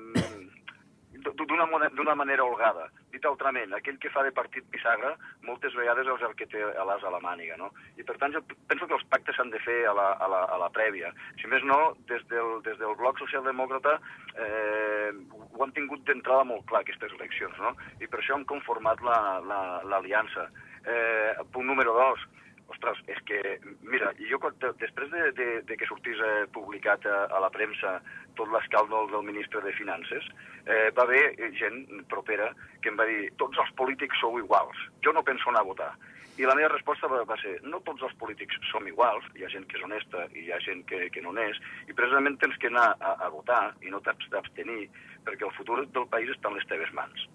d'una 1.17 2.13
manera 2.15 2.43
holgada. 2.45 2.85
Dit 3.11 3.25
altrament, 3.25 3.71
aquell 3.73 3.97
que 4.03 4.11
fa 4.11 4.23
de 4.25 4.33
partit 4.35 4.65
bisagra 4.73 5.13
moltes 5.47 5.75
vegades 5.79 6.09
és 6.11 6.23
el 6.27 6.35
que 6.39 6.47
té 6.51 6.59
l'as 6.61 7.03
a 7.07 7.11
la 7.13 7.21
màniga, 7.23 7.55
no? 7.57 7.71
I 7.97 8.03
per 8.03 8.17
tant 8.21 8.35
jo 8.35 8.41
penso 8.67 8.87
que 8.87 8.97
els 8.97 9.07
pactes 9.13 9.37
s'han 9.39 9.53
de 9.53 9.61
fer 9.63 9.77
a 9.87 9.93
la, 9.95 10.09
a, 10.19 10.27
la, 10.27 10.43
a 10.43 10.59
la 10.59 10.69
prèvia. 10.75 11.13
Si 11.39 11.47
més 11.47 11.63
no, 11.63 11.79
des 12.11 12.25
del, 12.31 12.57
des 12.67 12.77
del 12.81 12.95
bloc 12.99 13.19
socialdemòcrata 13.23 13.97
eh, 14.35 15.11
ho 15.55 15.63
han 15.63 15.75
tingut 15.77 16.03
d'entrada 16.05 16.43
molt 16.51 16.67
clar 16.67 16.83
aquestes 16.83 17.15
eleccions, 17.19 17.57
no? 17.63 17.75
I 18.03 18.11
per 18.11 18.19
això 18.19 18.35
hem 18.35 18.47
conformat 18.49 19.01
l'aliança. 19.01 19.45
La, 19.47 19.61
l'aliança. 19.95 20.49
eh, 20.87 21.33
punt 21.51 21.67
número 21.67 21.93
dos, 21.93 22.23
Ostres, 22.67 22.97
és 23.07 23.19
que, 23.23 23.37
mira, 23.81 24.09
jo 24.29 24.39
quan- 24.43 24.57
de- 24.59 24.73
després 24.81 25.09
de, 25.11 25.31
de, 25.37 25.47
de 25.69 25.77
que 25.79 25.87
sortís 25.87 26.19
eh, 26.19 26.45
publicat 26.51 27.05
a, 27.07 27.25
a 27.31 27.39
la 27.39 27.49
premsa 27.49 28.01
tot 28.35 28.51
l'escàndol 28.51 29.07
del 29.11 29.23
ministre 29.23 29.61
de 29.63 29.71
Finances, 29.77 30.27
eh, 30.65 30.91
va 30.97 31.03
haver 31.07 31.53
gent 31.55 31.85
propera 32.11 32.51
que 32.83 32.89
em 32.91 32.99
va 32.99 33.05
dir 33.07 33.31
tots 33.39 33.57
els 33.63 33.71
polítics 33.79 34.19
sou 34.19 34.35
iguals, 34.41 34.75
jo 35.01 35.13
no 35.15 35.23
penso 35.23 35.49
anar 35.49 35.63
a 35.63 35.69
votar. 35.71 35.93
I 36.37 36.45
la 36.45 36.53
meva 36.53 36.69
resposta 36.69 37.07
va, 37.09 37.23
va 37.25 37.33
ser 37.41 37.55
no 37.63 37.79
tots 37.87 38.03
els 38.05 38.13
polítics 38.19 38.59
som 38.69 38.85
iguals, 38.85 39.25
hi 39.33 39.47
ha 39.47 39.49
gent 39.49 39.63
que 39.65 39.79
és 39.79 39.83
honesta 39.87 40.27
i 40.35 40.43
hi 40.45 40.51
ha 40.53 40.59
gent 40.61 40.83
que, 40.85 41.07
que 41.09 41.23
no 41.23 41.31
n'és, 41.33 41.57
i 41.89 41.95
precisament 41.97 42.35
tens 42.43 42.59
que 42.61 42.67
anar 42.69 42.91
a, 42.99 43.15
a 43.25 43.29
votar 43.33 43.63
i 43.81 43.89
no 43.89 44.03
t'abs- 44.05 44.27
d'abstenir, 44.29 44.89
perquè 45.25 45.47
el 45.47 45.55
futur 45.57 45.79
del 45.87 46.05
país 46.11 46.29
està 46.35 46.51
en 46.51 46.59
les 46.59 46.67
teves 46.69 46.91
mans. 46.93 47.25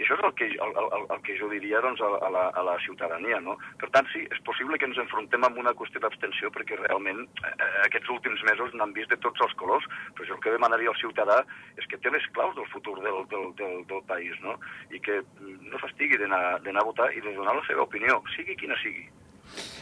I 0.00 0.04
això 0.06 0.16
és 0.16 0.22
el 0.24 0.32
que, 0.32 0.46
el, 0.64 0.70
el, 0.80 1.02
el 1.12 1.18
que 1.26 1.34
jo 1.36 1.50
diria 1.52 1.82
doncs, 1.84 2.00
a, 2.00 2.08
a, 2.24 2.30
la, 2.32 2.46
a 2.56 2.62
la 2.64 2.76
ciutadania. 2.80 3.36
No? 3.44 3.58
Per 3.82 3.90
tant, 3.92 4.08
sí, 4.14 4.22
és 4.32 4.40
possible 4.46 4.78
que 4.80 4.88
ens 4.88 5.00
enfrontem 5.02 5.44
amb 5.44 5.60
una 5.60 5.74
qüestió 5.76 6.00
d'abstenció 6.00 6.48
perquè 6.54 6.78
realment 6.80 7.20
eh, 7.44 7.68
aquests 7.84 8.08
últims 8.16 8.40
mesos 8.48 8.72
n'han 8.72 8.96
vist 8.96 9.12
de 9.12 9.20
tots 9.20 9.44
els 9.44 9.52
colors, 9.60 9.84
però 10.16 10.30
jo 10.30 10.38
el 10.38 10.42
que 10.46 10.56
demanaria 10.56 10.88
al 10.94 11.00
ciutadà 11.02 11.42
és 11.76 11.84
que 11.92 12.00
té 12.00 12.14
les 12.14 12.24
claus 12.32 12.56
del 12.56 12.70
futur 12.72 12.96
del, 13.04 13.20
del, 13.28 13.50
del, 13.60 13.80
del 13.92 14.04
país 14.08 14.40
no? 14.46 14.56
i 14.88 15.04
que 15.04 15.20
mm, 15.20 15.68
no 15.68 15.84
fastigui 15.84 16.16
d'anar 16.24 16.80
a 16.80 16.88
votar 16.88 17.12
i 17.12 17.20
de 17.20 17.36
donar 17.36 17.58
la 17.60 17.66
seva 17.68 17.84
opinió, 17.84 18.22
sigui 18.38 18.56
quina 18.56 18.80
sigui. 18.80 19.04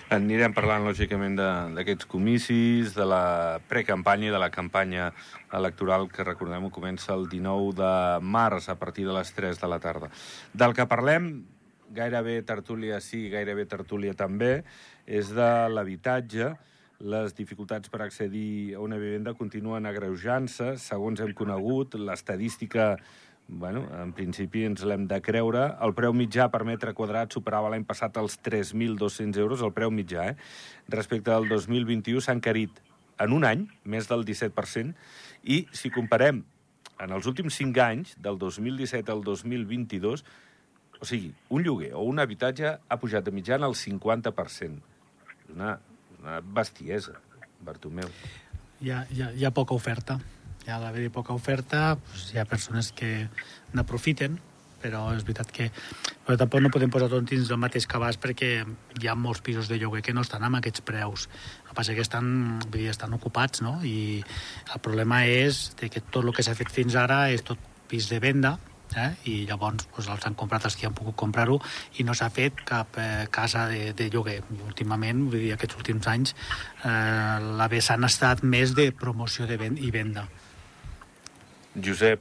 Anirem 0.09 0.55
parlant, 0.57 0.87
lògicament, 0.89 1.35
d'aquests 1.77 2.07
comicis, 2.09 2.95
de 2.97 3.05
la 3.05 3.59
precampanya 3.69 4.31
i 4.31 4.33
de 4.33 4.39
la 4.41 4.49
campanya 4.49 5.11
electoral, 5.53 6.07
que 6.09 6.25
recordem 6.25 6.71
comença 6.73 7.13
el 7.13 7.27
19 7.29 7.75
de 7.77 7.91
març 8.25 8.71
a 8.73 8.79
partir 8.81 9.05
de 9.05 9.13
les 9.13 9.35
3 9.37 9.61
de 9.61 9.69
la 9.69 9.79
tarda. 9.85 10.09
Del 10.55 10.73
que 10.73 10.89
parlem 10.89 11.29
gairebé 11.93 12.39
tertúlia 12.49 13.03
sí, 13.05 13.27
gairebé 13.29 13.67
tertúlia 13.69 14.17
també, 14.17 14.63
és 15.05 15.29
de 15.29 15.51
l'habitatge. 15.75 16.55
Les 17.05 17.37
dificultats 17.37 17.93
per 17.93 18.01
accedir 18.07 18.75
a 18.75 18.81
una 18.81 18.97
vivenda 18.97 19.37
continuen 19.37 19.85
agreujant-se. 19.87 20.79
Segons 20.81 21.21
hem 21.21 21.37
conegut, 21.37 22.01
l'estadística 22.01 22.95
bueno, 23.49 23.87
en 23.97 24.13
principi 24.13 24.63
ens 24.69 24.85
l'hem 24.85 25.07
de 25.09 25.19
creure. 25.25 25.65
El 25.85 25.95
preu 25.97 26.13
mitjà 26.13 26.51
per 26.53 26.63
metre 26.69 26.93
quadrat 26.95 27.33
superava 27.33 27.73
l'any 27.73 27.87
passat 27.89 28.21
els 28.21 28.37
3.200 28.45 29.41
euros, 29.41 29.65
el 29.65 29.73
preu 29.73 29.91
mitjà, 29.91 30.29
eh? 30.31 30.37
Respecte 30.93 31.33
al 31.33 31.49
2021 31.49 32.21
s'ha 32.21 32.37
encarit 32.37 32.79
en 33.19 33.35
un 33.35 33.49
any 33.49 33.65
més 33.85 34.07
del 34.07 34.23
17%, 34.29 34.95
i 35.49 35.65
si 35.75 35.91
comparem 35.91 36.45
en 37.01 37.15
els 37.15 37.27
últims 37.31 37.57
5 37.59 37.83
anys, 37.83 38.15
del 38.23 38.39
2017 38.39 39.11
al 39.13 39.25
2022, 39.25 40.25
o 40.99 41.07
sigui, 41.07 41.33
un 41.55 41.63
lloguer 41.63 41.93
o 41.95 42.03
un 42.07 42.19
habitatge 42.19 42.75
ha 42.77 42.99
pujat 42.99 43.25
de 43.25 43.35
mitjana 43.35 43.69
el 43.71 43.77
50%. 43.79 44.81
Una, 45.55 45.79
una 46.19 46.41
bestiesa, 46.43 47.17
Bartomeu. 47.65 48.11
Hi 48.83 48.91
ha, 48.91 49.05
hi 49.11 49.23
ha, 49.23 49.31
hi 49.33 49.47
ha 49.47 49.55
poca 49.55 49.75
oferta. 49.75 50.19
Hi 50.67 50.73
ha 50.75 50.79
d'haver 50.83 51.09
poca 51.15 51.35
oferta, 51.37 51.95
doncs 51.97 52.33
hi 52.35 52.39
ha 52.41 52.49
persones 52.49 52.91
que 52.93 53.29
n'aprofiten, 53.75 54.37
però 54.83 55.09
és 55.15 55.25
veritat 55.27 55.51
que 55.55 55.69
però 56.27 56.37
tampoc 56.39 56.63
no 56.63 56.71
podem 56.71 56.91
posar 56.93 57.09
tot 57.11 57.25
dins 57.27 57.49
del 57.49 57.61
mateix 57.61 57.87
cabàs 57.89 58.19
perquè 58.21 58.51
hi 59.01 59.09
ha 59.09 59.17
molts 59.19 59.41
pisos 59.45 59.71
de 59.71 59.79
lloguer 59.81 60.03
que 60.05 60.15
no 60.15 60.23
estan 60.27 60.45
amb 60.45 60.61
aquests 60.61 60.85
preus. 60.87 61.27
El 61.63 61.71
que 61.71 61.77
passa 61.79 61.97
que 61.97 62.05
estan, 62.05 62.59
vull 62.67 62.83
dir, 62.83 62.91
estan 62.93 63.15
ocupats, 63.17 63.63
no? 63.65 63.79
I 63.83 64.21
el 64.21 64.83
problema 64.85 65.25
és 65.25 65.71
que 65.81 66.05
tot 66.05 66.25
el 66.25 66.35
que 66.37 66.45
s'ha 66.45 66.57
fet 66.59 66.71
fins 66.75 66.99
ara 67.01 67.27
és 67.33 67.47
tot 67.47 67.63
pis 67.89 68.11
de 68.13 68.21
venda, 68.21 68.59
eh? 68.97 69.11
i 69.29 69.35
llavors 69.49 69.87
doncs, 69.89 70.09
els 70.09 70.27
han 70.27 70.37
comprat 70.39 70.65
els 70.69 70.77
que 70.77 70.89
han 70.89 70.97
pogut 70.97 71.17
comprar-ho 71.19 71.59
i 71.99 72.05
no 72.07 72.15
s'ha 72.17 72.31
fet 72.33 72.63
cap 72.69 72.99
eh, 73.01 73.27
casa 73.33 73.67
de, 73.73 73.93
de 73.97 74.09
lloguer. 74.13 74.41
I 74.43 74.61
últimament, 74.69 75.25
vull 75.29 75.41
dir, 75.41 75.55
aquests 75.55 75.81
últims 75.81 76.09
anys, 76.13 76.35
eh, 76.85 77.39
la 77.61 77.69
vessant 77.73 78.05
ha 78.05 78.13
estat 78.13 78.45
més 78.45 78.77
de 78.79 78.91
promoció 78.93 79.49
de 79.49 79.59
ven 79.61 79.81
i 79.81 79.93
venda. 79.95 80.29
Josep. 81.75 82.21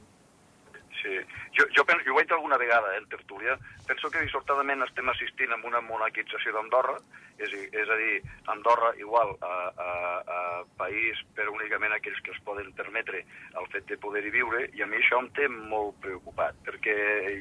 Sí, 0.98 1.14
jo, 1.56 1.64
jo, 1.76 1.84
penso, 1.86 2.02
jo 2.04 2.14
ho 2.14 2.18
he 2.18 2.24
dit 2.24 2.32
alguna 2.32 2.58
vegada 2.58 2.94
eh, 2.94 2.98
en 2.98 3.06
tertúlia, 3.08 3.54
penso 3.86 4.10
que 4.10 4.20
dissortadament 4.24 4.82
estem 4.82 5.08
assistint 5.08 5.54
a 5.54 5.58
una 5.64 5.80
monarquització 5.84 6.52
d'Andorra, 6.56 6.96
és, 7.38 7.54
és 7.54 7.90
a 7.90 7.98
dir, 8.00 8.16
Andorra 8.50 8.90
igual 8.98 9.36
a, 9.46 9.52
a, 9.70 9.90
a 10.36 10.40
país 10.80 11.20
per 11.38 11.46
únicament 11.52 11.94
aquells 11.94 12.18
que 12.26 12.34
es 12.34 12.40
poden 12.46 12.72
permetre 12.78 13.22
el 13.60 13.68
fet 13.74 13.86
de 13.90 13.98
poder-hi 14.02 14.34
viure, 14.34 14.64
i 14.74 14.82
a 14.82 14.90
mi 14.90 14.98
això 14.98 15.22
em 15.22 15.30
té 15.38 15.46
molt 15.48 16.00
preocupat, 16.02 16.58
perquè 16.66 16.96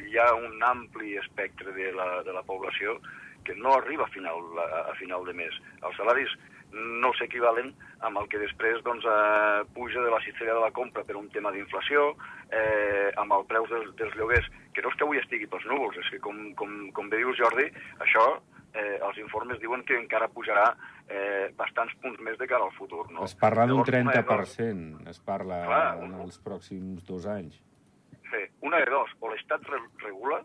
hi 0.06 0.20
ha 0.22 0.30
un 0.38 0.62
ampli 0.62 1.18
espectre 1.18 1.74
de 1.74 1.90
la, 1.98 2.22
de 2.28 2.38
la 2.38 2.46
població 2.46 3.00
que 3.48 3.56
no 3.56 3.74
arriba 3.74 4.06
a 4.06 4.14
final, 4.14 4.44
a, 4.60 4.86
a 4.92 4.96
final 5.00 5.26
de 5.26 5.34
mes. 5.34 5.58
Els 5.82 5.98
salaris 5.98 6.34
no 6.74 7.14
s'equivalen 7.16 7.72
amb 8.06 8.20
el 8.22 8.28
que 8.32 8.42
després 8.42 8.82
doncs, 8.86 9.06
eh, 9.08 9.64
puja 9.74 10.02
de 10.04 10.12
la 10.12 10.20
cistella 10.26 10.54
de 10.58 10.66
la 10.66 10.72
compra 10.72 11.04
per 11.08 11.16
un 11.16 11.30
tema 11.34 11.52
d'inflació, 11.52 12.12
eh, 12.52 13.12
amb 13.16 13.34
el 13.34 13.48
preu 13.50 13.66
dels, 13.72 13.96
dels 13.96 14.16
lloguers, 14.16 14.48
que 14.74 14.84
no 14.84 14.92
és 14.92 14.98
que 15.00 15.08
avui 15.08 15.22
estigui 15.22 15.48
pels 15.48 15.66
núvols, 15.66 15.98
és 15.98 16.12
que 16.14 16.20
com, 16.20 16.54
com, 16.60 16.78
com 16.94 17.10
bé 17.10 17.24
dius 17.24 17.40
Jordi, 17.40 17.70
això 18.04 18.26
eh, 18.74 19.00
els 19.02 19.18
informes 19.24 19.60
diuen 19.64 19.84
que 19.88 19.98
encara 19.98 20.30
pujarà 20.34 20.68
eh, 21.08 21.50
bastants 21.58 21.96
punts 22.04 22.20
més 22.24 22.38
de 22.38 22.48
cara 22.50 22.68
al 22.68 22.76
futur. 22.78 23.06
No? 23.12 23.24
Es 23.26 23.36
parla 23.36 23.66
d'un 23.66 23.82
Llavors, 23.82 24.04
una 24.04 24.18
de 24.18 24.26
30%, 24.28 25.08
es 25.14 25.24
parla 25.24 25.64
Clar, 25.66 25.88
en 26.04 26.20
els 26.26 26.38
pròxims 26.44 27.08
dos 27.08 27.26
anys. 27.32 27.58
Sí, 28.28 28.44
una 28.68 28.82
de 28.84 28.92
dos, 28.92 29.14
o 29.24 29.32
l'Estat 29.32 29.64
re 29.72 29.80
regula 30.04 30.37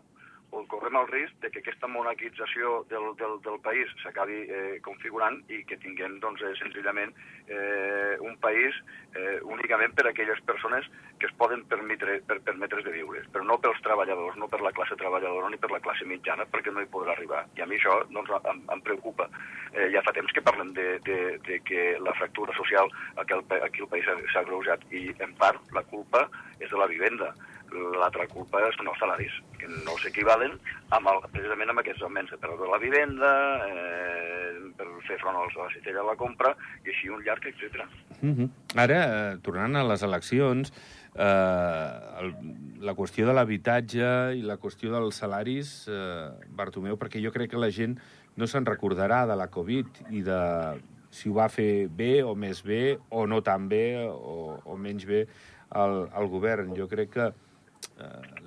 correm 0.93 1.01
el 1.01 1.07
risc 1.09 1.33
de 1.41 1.49
que 1.49 1.59
aquesta 1.59 1.87
monarquització 1.87 2.83
del, 2.89 3.15
del, 3.17 3.39
del 3.41 3.59
país 3.61 3.89
s'acabi 4.03 4.45
eh, 4.45 4.79
configurant 4.85 5.39
i 5.49 5.63
que 5.65 5.77
tinguem 5.81 6.19
doncs, 6.21 6.41
eh, 6.45 6.53
senzillament 6.59 7.13
eh, 7.47 8.17
un 8.21 8.37
país 8.37 8.73
eh, 9.15 9.39
únicament 9.43 9.93
per 9.95 10.05
a 10.07 10.11
aquelles 10.11 10.39
persones 10.45 10.85
que 11.19 11.27
es 11.27 11.33
poden 11.37 11.63
permetre, 11.65 12.19
per, 12.27 12.39
permetre's 12.41 12.83
de 12.85 12.91
viure, 12.93 13.23
però 13.31 13.43
no 13.45 13.57
pels 13.61 13.79
treballadors, 13.85 14.37
no 14.37 14.47
per 14.47 14.61
la 14.61 14.71
classe 14.71 14.95
treballadora 14.99 15.49
ni 15.49 15.57
per 15.57 15.71
la 15.71 15.79
classe 15.79 16.05
mitjana, 16.05 16.45
perquè 16.45 16.71
no 16.73 16.81
hi 16.83 16.89
podrà 16.91 17.13
arribar. 17.15 17.45
I 17.57 17.63
a 17.63 17.67
mi 17.69 17.77
això 17.79 18.01
doncs, 18.11 18.29
em, 18.51 18.61
em 18.73 18.81
preocupa. 18.85 19.29
Eh, 19.73 19.89
ja 19.93 20.03
fa 20.05 20.13
temps 20.13 20.31
que 20.33 20.43
parlem 20.45 20.73
de, 20.77 20.99
de, 21.07 21.17
de 21.47 21.59
que 21.65 21.97
la 22.03 22.13
fractura 22.19 22.53
social 22.57 22.91
aquí 23.17 23.33
al, 23.33 23.45
aquí 23.63 23.85
país 23.89 24.05
s'ha- 24.05 24.43
agreujat 24.43 24.83
i, 24.91 25.07
en 25.23 25.33
part, 25.39 25.61
la 25.73 25.83
culpa 25.89 26.27
és 26.59 26.69
de 26.69 26.77
la 26.77 26.87
vivenda 26.91 27.33
l'altra 27.73 28.27
culpa 28.31 28.61
són 28.77 28.87
els 28.91 28.99
salaris, 29.01 29.33
que 29.59 29.67
no 29.85 29.95
s'equivalen 30.01 30.55
amb 30.95 31.07
el, 31.11 31.21
precisament 31.33 31.69
amb 31.73 31.79
aquests 31.83 32.03
augments 32.05 32.31
de 32.31 32.37
preu 32.41 32.57
de 32.59 32.69
la 32.69 32.79
vivenda, 32.81 33.31
eh, 33.67 34.71
per 34.77 34.87
fer 35.07 35.17
front 35.21 35.37
als- 35.37 35.57
a 35.57 35.63
la 35.67 35.73
cistella 35.73 36.01
de 36.01 36.07
la 36.07 36.15
compra, 36.15 36.55
i 36.85 36.89
així 36.89 37.09
un 37.09 37.23
llarg, 37.23 37.45
etc. 37.45 37.85
Mm 38.21 38.33
-hmm. 38.35 38.49
Ara, 38.75 38.99
eh, 39.33 39.37
tornant 39.41 39.75
a 39.75 39.83
les 39.83 40.01
eleccions, 40.03 40.71
eh, 41.15 42.19
el, 42.21 42.33
la 42.79 42.95
qüestió 42.95 43.25
de 43.25 43.33
l'habitatge 43.33 44.35
i 44.35 44.41
la 44.41 44.57
qüestió 44.57 44.91
dels 44.91 45.15
salaris, 45.15 45.87
eh, 45.87 46.29
Bartomeu, 46.49 46.97
perquè 46.97 47.23
jo 47.23 47.31
crec 47.31 47.51
que 47.51 47.57
la 47.57 47.69
gent 47.71 47.99
no 48.35 48.47
se'n 48.47 48.65
recordarà 48.65 49.27
de 49.27 49.35
la 49.35 49.47
Covid 49.47 49.85
i 50.09 50.21
de 50.21 50.81
si 51.13 51.29
ho 51.29 51.33
va 51.33 51.49
fer 51.49 51.87
bé 51.89 52.23
o 52.23 52.33
més 52.35 52.63
bé 52.63 52.97
o 53.09 53.27
no 53.27 53.41
tan 53.41 53.69
bé 53.69 54.07
o, 54.09 54.59
o 54.65 54.75
menys 54.77 55.05
bé 55.05 55.27
el, 55.75 56.09
el 56.17 56.27
govern. 56.27 56.73
Jo 56.75 56.87
crec 56.87 57.11
que 57.13 57.33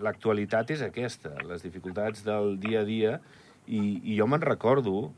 l'actualitat 0.02 0.72
és 0.74 0.82
aquesta, 0.84 1.34
les 1.48 1.64
dificultats 1.64 2.24
del 2.26 2.56
dia 2.62 2.82
a 2.82 2.88
dia, 2.88 3.16
i, 3.66 3.80
i 4.12 4.18
jo 4.18 4.28
me'n 4.30 4.44
recordo, 4.44 5.10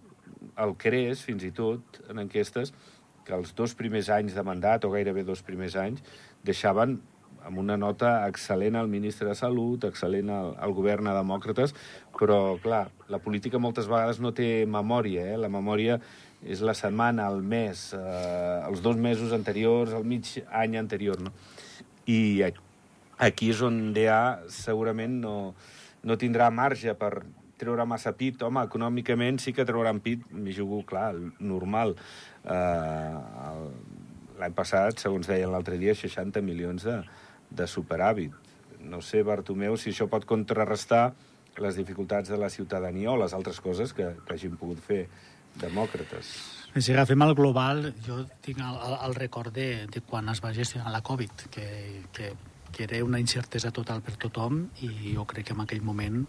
el 0.59 0.75
CRES, 0.81 1.25
fins 1.27 1.45
i 1.45 1.53
tot, 1.55 2.01
en 2.11 2.23
enquestes, 2.23 2.73
que 3.27 3.37
els 3.37 3.53
dos 3.57 3.75
primers 3.77 4.09
anys 4.15 4.35
de 4.37 4.45
mandat, 4.47 4.87
o 4.87 4.93
gairebé 4.95 5.25
dos 5.27 5.43
primers 5.45 5.77
anys, 5.77 6.05
deixaven 6.47 6.99
amb 7.49 7.61
una 7.61 7.77
nota 7.81 8.27
excel·lent 8.29 8.77
al 8.77 8.89
ministre 8.91 9.29
de 9.29 9.37
Salut, 9.39 9.85
excel·lent 9.89 10.31
al, 10.33 10.55
al 10.61 10.75
govern 10.77 11.09
a 11.09 11.17
demòcrates, 11.17 11.75
però, 12.17 12.57
clar, 12.63 12.89
la 13.13 13.21
política 13.25 13.61
moltes 13.63 13.89
vegades 13.89 14.21
no 14.21 14.33
té 14.37 14.67
memòria, 14.69 15.27
eh? 15.33 15.37
La 15.41 15.51
memòria 15.53 15.99
és 16.43 16.63
la 16.63 16.75
setmana, 16.77 17.29
el 17.33 17.43
mes, 17.43 17.89
eh, 17.97 18.59
els 18.69 18.83
dos 18.85 18.99
mesos 19.01 19.33
anteriors, 19.37 19.95
el 19.97 20.07
mig 20.09 20.35
any 20.51 20.77
anterior, 20.81 21.21
no? 21.23 21.35
I 22.09 22.43
aquí 23.19 23.51
és 23.51 23.61
on 23.67 23.93
DA 23.97 24.39
segurament 24.53 25.19
no, 25.21 25.55
no 26.05 26.17
tindrà 26.21 26.51
marge 26.55 26.95
per 26.95 27.23
treure 27.59 27.85
massa 27.91 28.13
pit. 28.15 28.43
Home, 28.47 28.63
econòmicament 28.69 29.41
sí 29.43 29.53
que 29.53 29.65
trauran 29.67 29.99
pit, 30.01 30.23
m'hi 30.31 30.55
jugo, 30.55 30.85
clar, 30.87 31.13
normal. 31.41 31.97
El- 32.45 33.71
L'any 34.39 34.53
passat, 34.55 35.01
segons 35.03 35.27
deien 35.27 35.51
l'altre 35.51 35.75
dia, 35.81 35.97
60 35.99 36.39
milions 36.47 36.85
de, 36.87 37.01
de 37.51 37.65
superàvit. 37.67 38.31
No 38.87 39.01
sé, 39.03 39.25
Bartomeu, 39.27 39.75
si 39.75 39.91
això 39.91 40.07
pot 40.07 40.23
contrarrestar 40.31 41.09
les 41.59 41.75
dificultats 41.75 42.31
de 42.31 42.39
la 42.39 42.47
ciutadania 42.55 43.11
o 43.11 43.17
les 43.19 43.35
altres 43.35 43.59
coses 43.59 43.91
que, 43.93 44.13
que 44.23 44.37
hagin 44.37 44.55
pogut 44.61 44.79
fer 44.79 45.01
demòcrates. 45.59 46.31
Si 46.79 46.93
agafem 46.95 47.25
el 47.27 47.35
global, 47.35 47.89
jo 48.07 48.21
tinc 48.47 48.63
el, 48.63 48.79
el, 48.87 48.95
el 49.09 49.17
record 49.19 49.51
de, 49.59 49.67
de 49.91 50.05
quan 50.07 50.31
es 50.31 50.39
va 50.45 50.55
gestionar 50.55 50.93
la 50.95 51.03
Covid, 51.03 51.35
que, 51.51 51.67
que, 52.15 52.31
que 52.79 52.85
era 52.87 53.03
una 53.03 53.19
incertesa 53.19 53.73
total 53.75 54.05
per 54.07 54.13
tothom 54.23 54.69
i 54.87 55.11
jo 55.17 55.25
crec 55.27 55.49
que 55.49 55.55
en 55.57 55.65
aquell 55.65 55.83
moment 55.83 56.21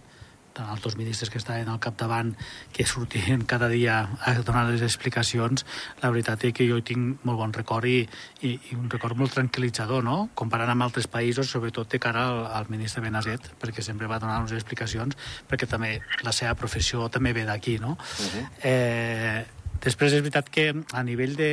tant 0.58 0.72
els 0.74 0.82
dos 0.82 0.96
ministres 0.98 1.30
que 1.30 1.38
estaven 1.38 1.70
al 1.70 1.78
capdavant 1.84 2.32
que 2.74 2.86
sortien 2.90 3.44
cada 3.46 3.68
dia 3.70 4.00
a 4.26 4.34
donar 4.42 4.64
les 4.72 4.82
explicacions, 4.82 5.62
la 6.02 6.10
veritat 6.10 6.48
és 6.50 6.56
que 6.58 6.66
jo 6.66 6.80
hi 6.80 6.86
tinc 6.90 7.22
molt 7.28 7.38
bon 7.38 7.54
record 7.54 7.86
i, 7.86 8.00
i, 8.42 8.56
i 8.72 8.80
un 8.80 8.90
record 8.90 9.20
molt 9.20 9.36
tranquil·litzador, 9.38 10.02
no? 10.04 10.18
comparant 10.34 10.74
amb 10.74 10.88
altres 10.88 11.06
països, 11.06 11.54
sobretot 11.54 11.94
de 11.94 12.02
cara 12.02 12.26
al, 12.32 12.42
al 12.62 12.74
ministre 12.74 13.06
Benazet, 13.06 13.52
perquè 13.62 13.86
sempre 13.86 14.10
va 14.10 14.18
donar 14.18 14.42
unes 14.42 14.58
explicacions, 14.58 15.22
perquè 15.46 15.70
també 15.70 16.00
la 16.26 16.34
seva 16.34 16.58
professió 16.58 17.06
també 17.14 17.36
ve 17.38 17.46
d'aquí, 17.46 17.78
no? 17.78 17.94
Uh 17.94 18.26
-huh. 18.26 18.50
eh, 18.64 19.46
després 19.86 20.14
és 20.14 20.26
veritat 20.26 20.50
que 20.50 20.74
a 20.74 21.04
nivell 21.04 21.36
de 21.36 21.52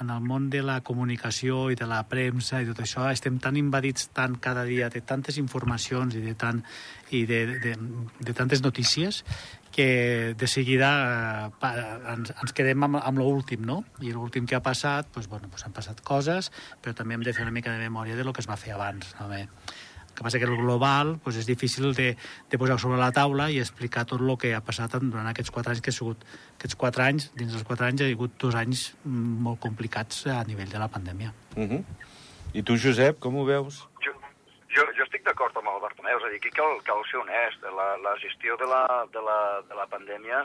en 0.00 0.10
el 0.14 0.20
món 0.24 0.48
de 0.50 0.62
la 0.62 0.80
comunicació 0.86 1.68
i 1.72 1.78
de 1.78 1.86
la 1.90 2.02
premsa 2.10 2.62
i 2.62 2.68
tot 2.68 2.82
això 2.84 3.08
estem 3.10 3.38
tan 3.42 3.56
invadits 3.60 4.10
tant 4.16 4.36
cada 4.42 4.64
dia 4.68 4.88
de 4.92 5.02
tantes 5.02 5.38
informacions 5.42 6.14
i 6.18 6.22
de, 6.24 6.34
tant, 6.38 6.62
i 7.10 7.24
de, 7.28 7.40
de, 7.64 7.74
de 8.20 8.34
tantes 8.36 8.62
notícies 8.62 9.24
que 9.72 10.34
de 10.38 10.46
seguida 10.48 10.90
eh, 11.48 11.82
ens, 12.14 12.32
ens 12.32 12.54
quedem 12.56 12.86
amb, 12.88 12.98
amb 12.98 13.20
l'últim, 13.20 13.66
no? 13.68 13.82
I 14.02 14.14
l'últim 14.14 14.48
que 14.48 14.56
ha 14.56 14.64
passat, 14.64 15.12
doncs, 15.14 15.28
bueno, 15.30 15.50
doncs 15.52 15.66
han 15.68 15.76
passat 15.76 16.00
coses, 16.06 16.50
però 16.82 16.96
també 16.96 17.14
hem 17.14 17.26
de 17.26 17.34
fer 17.36 17.44
una 17.46 17.54
mica 17.54 17.74
de 17.74 17.84
memòria 17.84 18.16
de 18.16 18.26
lo 18.26 18.32
que 18.32 18.42
es 18.42 18.48
va 18.50 18.58
fer 18.58 18.74
abans. 18.74 19.12
No? 19.20 19.28
Bé, 19.30 19.44
que 20.18 20.26
passa 20.26 20.40
que 20.42 20.48
el 20.50 20.56
global 20.58 21.16
doncs 21.22 21.40
és 21.40 21.48
difícil 21.48 21.94
de, 21.96 22.10
de 22.50 22.60
posar 22.60 22.78
sobre 22.82 23.00
la 23.00 23.10
taula 23.14 23.48
i 23.54 23.60
explicar 23.62 24.04
tot 24.10 24.20
el 24.20 24.34
que 24.36 24.52
ha 24.56 24.62
passat 24.64 24.98
durant 24.98 25.30
aquests 25.30 25.54
quatre 25.54 25.72
anys 25.72 25.84
que 25.84 25.94
ha 25.94 25.98
sigut 25.98 26.28
aquests 26.58 26.76
quatre 26.76 27.06
anys, 27.06 27.30
dins 27.38 27.54
dels 27.54 27.64
quatre 27.64 27.86
anys 27.88 28.04
ha 28.04 28.10
hagut 28.12 28.36
dos 28.42 28.58
anys 28.58 28.90
mm, 29.04 29.42
molt 29.46 29.62
complicats 29.64 30.26
a 30.26 30.42
nivell 30.44 30.70
de 30.70 30.78
la 30.78 30.90
pandèmia. 30.92 31.32
Uh 31.56 31.64
-huh. 31.64 31.84
I 32.54 32.62
tu, 32.62 32.76
Josep, 32.76 33.18
com 33.20 33.36
ho 33.36 33.44
veus? 33.44 33.86
Jo, 34.04 34.12
jo, 34.74 34.84
jo 34.96 35.04
estic 35.04 35.24
d'acord 35.24 35.38
d'acord 35.38 35.56
amb 35.60 35.70
el 35.70 35.82
Bartomeu, 35.84 36.18
és 36.18 36.24
a 36.24 36.30
dir, 36.32 36.40
aquí 36.40 36.50
cal, 36.50 36.80
cal 36.84 37.04
ser 37.06 37.20
honest. 37.20 37.62
La, 37.62 37.96
la 38.02 38.14
gestió 38.18 38.56
de 38.58 38.66
la, 38.66 38.82
de, 39.12 39.20
la, 39.22 39.38
de 39.68 39.74
la 39.78 39.86
pandèmia 39.86 40.42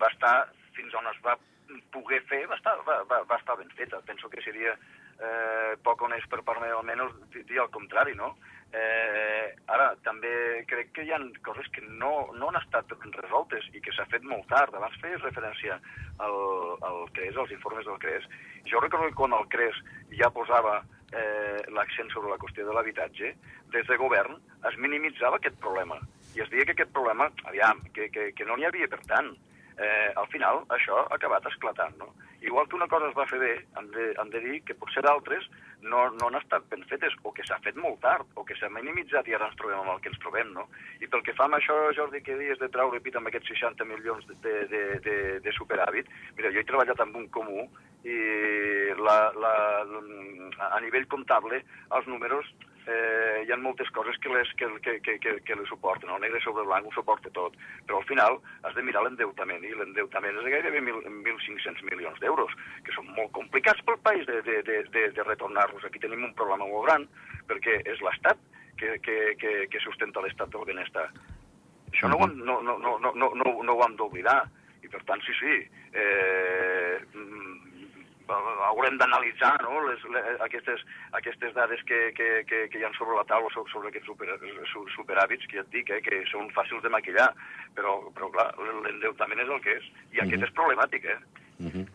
va 0.00 0.08
estar, 0.08 0.48
fins 0.76 0.94
on 0.94 1.06
es 1.10 1.20
va 1.24 1.36
poder 1.92 2.22
fer, 2.30 2.46
va 2.48 2.56
estar, 2.56 2.76
va, 2.86 3.02
va, 3.10 3.20
va 3.28 3.36
estar 3.36 3.58
ben 3.60 3.70
feta. 3.76 4.00
Penso 4.06 4.30
que 4.30 4.42
seria 4.42 4.72
eh, 4.72 5.76
poc 5.84 6.02
honest 6.06 6.30
per 6.32 6.40
part 6.46 6.62
meva, 6.62 6.80
almenys 6.80 7.12
dir 7.34 7.60
el 7.60 7.70
contrari, 7.74 8.16
no? 8.16 8.36
Eh, 8.70 9.46
ara, 9.66 9.88
també 10.06 10.30
crec 10.70 10.92
que 10.94 11.02
hi 11.02 11.10
ha 11.10 11.18
coses 11.42 11.66
que 11.74 11.82
no, 11.88 12.30
no 12.38 12.50
han 12.50 12.58
estat 12.60 12.92
resoltes 13.16 13.66
i 13.74 13.82
que 13.82 13.94
s'ha 13.96 14.06
fet 14.12 14.22
molt 14.22 14.46
tard. 14.52 14.74
Abans 14.74 14.98
feies 15.02 15.22
referència 15.26 15.80
al, 16.22 16.38
al 16.86 17.02
CRES, 17.16 17.36
als 17.36 17.54
informes 17.56 17.88
del 17.88 17.98
CRES. 17.98 18.28
Jo 18.70 18.82
recordo 18.84 19.10
que 19.10 19.18
quan 19.18 19.34
el 19.34 19.48
CRES 19.50 19.82
ja 20.20 20.30
posava 20.30 20.78
eh, 21.10 21.58
l'accent 21.74 22.10
sobre 22.14 22.30
la 22.30 22.38
qüestió 22.38 22.66
de 22.66 22.76
l'habitatge, 22.76 23.34
des 23.74 23.86
de 23.90 23.98
govern 23.98 24.38
es 24.70 24.78
minimitzava 24.78 25.40
aquest 25.40 25.58
problema. 25.62 25.98
I 26.36 26.44
es 26.44 26.50
deia 26.50 26.66
que 26.68 26.76
aquest 26.78 26.94
problema, 26.94 27.30
aviam, 27.50 27.82
que, 27.94 28.06
que, 28.14 28.30
que 28.38 28.46
no 28.46 28.56
n'hi 28.56 28.68
havia 28.70 28.90
per 28.90 29.02
tant. 29.10 29.34
Eh, 29.80 30.10
al 30.20 30.28
final, 30.28 30.62
això 30.76 31.06
ha 31.06 31.16
acabat 31.16 31.46
esclatant, 31.48 31.96
no? 31.98 32.12
Igual 32.44 32.68
que 32.68 32.76
una 32.76 32.88
cosa 32.88 33.08
es 33.08 33.16
va 33.16 33.26
fer 33.28 33.38
bé, 33.40 33.52
hem 33.80 33.88
de, 33.94 34.10
hem 34.20 34.30
de 34.32 34.40
dir 34.44 34.58
que 34.68 34.76
potser 34.76 35.02
d'altres 35.04 35.46
no, 35.82 36.02
no 36.16 36.28
han 36.28 36.38
estat 36.38 36.66
ben 36.70 36.82
fetes, 36.90 37.14
o 37.24 37.32
que 37.36 37.44
s'ha 37.46 37.58
fet 37.64 37.76
molt 37.80 38.00
tard, 38.04 38.28
o 38.36 38.44
que 38.46 38.56
s'ha 38.58 38.70
minimitzat 38.72 39.28
i 39.28 39.36
ara 39.36 39.48
ens 39.50 39.58
trobem 39.60 39.80
amb 39.80 39.94
el 39.94 40.00
que 40.04 40.10
ens 40.12 40.20
trobem, 40.22 40.52
no? 40.56 40.66
I 41.00 41.08
pel 41.10 41.24
que 41.26 41.34
fa 41.36 41.46
amb 41.48 41.58
això, 41.58 41.76
Jordi, 41.96 42.22
que 42.26 42.38
dius 42.38 42.60
de 42.60 42.70
treure 42.72 43.00
pit 43.04 43.16
amb 43.16 43.30
aquests 43.30 43.52
60 43.54 43.86
milions 43.88 44.26
de, 44.30 44.56
de, 44.72 44.82
de, 45.06 45.16
de 45.44 45.54
superàvit, 45.56 46.10
mira, 46.38 46.52
jo 46.54 46.62
he 46.62 46.68
treballat 46.68 47.00
amb 47.04 47.16
un 47.20 47.28
comú 47.34 47.68
i 48.08 48.18
la, 48.96 49.18
la, 49.36 49.54
a 50.70 50.80
nivell 50.80 51.08
comptable 51.12 51.60
els 51.96 52.06
números 52.08 52.48
eh, 52.86 53.42
hi 53.44 53.52
ha 53.52 53.58
moltes 53.60 53.90
coses 53.96 54.16
que 54.22 54.30
les, 54.32 54.52
que, 54.56 54.68
que, 54.84 54.96
que, 55.04 55.16
que, 55.22 55.34
que 55.46 55.56
les 55.56 55.68
suporten. 55.68 56.10
El 56.10 56.22
negre 56.24 56.40
sobre 56.44 56.64
blanc 56.68 56.86
ho 56.86 56.92
suporta 56.94 57.32
tot. 57.36 57.56
Però 57.86 58.00
al 58.00 58.06
final 58.08 58.38
has 58.62 58.76
de 58.76 58.84
mirar 58.86 59.04
l'endeutament, 59.04 59.64
i 59.64 59.74
l'endeutament 59.76 60.38
és 60.38 60.46
de 60.46 60.54
gairebé 60.54 60.84
1.500 60.84 61.84
milions 61.88 62.22
d'euros, 62.22 62.54
que 62.86 62.94
són 62.96 63.10
molt 63.16 63.32
complicats 63.36 63.82
pel 63.86 64.00
país 64.06 64.26
de, 64.30 64.40
de, 64.46 64.60
de, 64.66 64.80
de, 64.94 65.08
de 65.16 65.26
retornar-los. 65.28 65.84
Aquí 65.84 66.02
tenim 66.02 66.24
un 66.28 66.36
problema 66.38 66.68
molt 66.68 66.88
gran, 66.88 67.08
perquè 67.50 67.80
és 67.84 68.00
l'Estat 68.06 68.40
que, 68.80 68.96
que, 69.04 69.18
que, 69.40 69.52
que 69.70 69.84
sustenta 69.84 70.24
l'estat 70.24 70.52
del 70.54 70.64
benestar. 70.68 71.10
Això 71.90 72.08
no, 72.08 72.22
no, 72.32 72.60
no, 72.62 72.78
no, 72.78 72.96
no, 73.02 73.12
no, 73.18 73.52
no 73.66 73.76
ho 73.76 73.84
hem 73.84 73.98
d'oblidar. 73.98 74.40
I 74.80 74.88
per 74.88 75.02
tant, 75.04 75.20
sí, 75.26 75.34
sí, 75.36 75.56
eh, 75.92 76.96
haurem 78.68 78.96
d'analitzar 79.00 79.52
no, 79.64 79.80
les, 79.88 80.04
les, 80.14 80.40
aquestes, 80.46 80.84
aquestes 81.18 81.54
dades 81.56 81.82
que, 81.88 82.00
que, 82.16 82.28
que, 82.48 82.62
que 82.72 82.80
hi 82.80 82.84
ha 82.86 82.92
sobre 82.96 83.18
la 83.18 83.26
taula 83.30 83.50
sobre, 83.54 83.72
sobre 83.72 83.92
aquests 83.92 84.10
super, 84.10 84.28
superhàbits, 84.96 85.46
que 85.50 85.60
ja 85.60 85.66
et 85.66 85.74
dic, 85.74 85.90
eh, 85.90 86.00
que 86.06 86.22
són 86.30 86.50
fàcils 86.56 86.82
de 86.84 86.92
maquillar, 86.92 87.30
però, 87.76 87.98
però 88.16 88.30
clar, 88.34 88.48
l'endeutament 88.86 89.44
és 89.44 89.54
el 89.54 89.62
que 89.64 89.76
és, 89.78 89.92
i 90.12 90.18
aquest 90.18 90.36
mm 90.36 90.42
-hmm. 90.42 90.48
és 90.48 90.58
problemàtic, 90.58 91.04
eh? 91.04 91.20
Uh 91.60 91.66
-huh. 91.66 91.86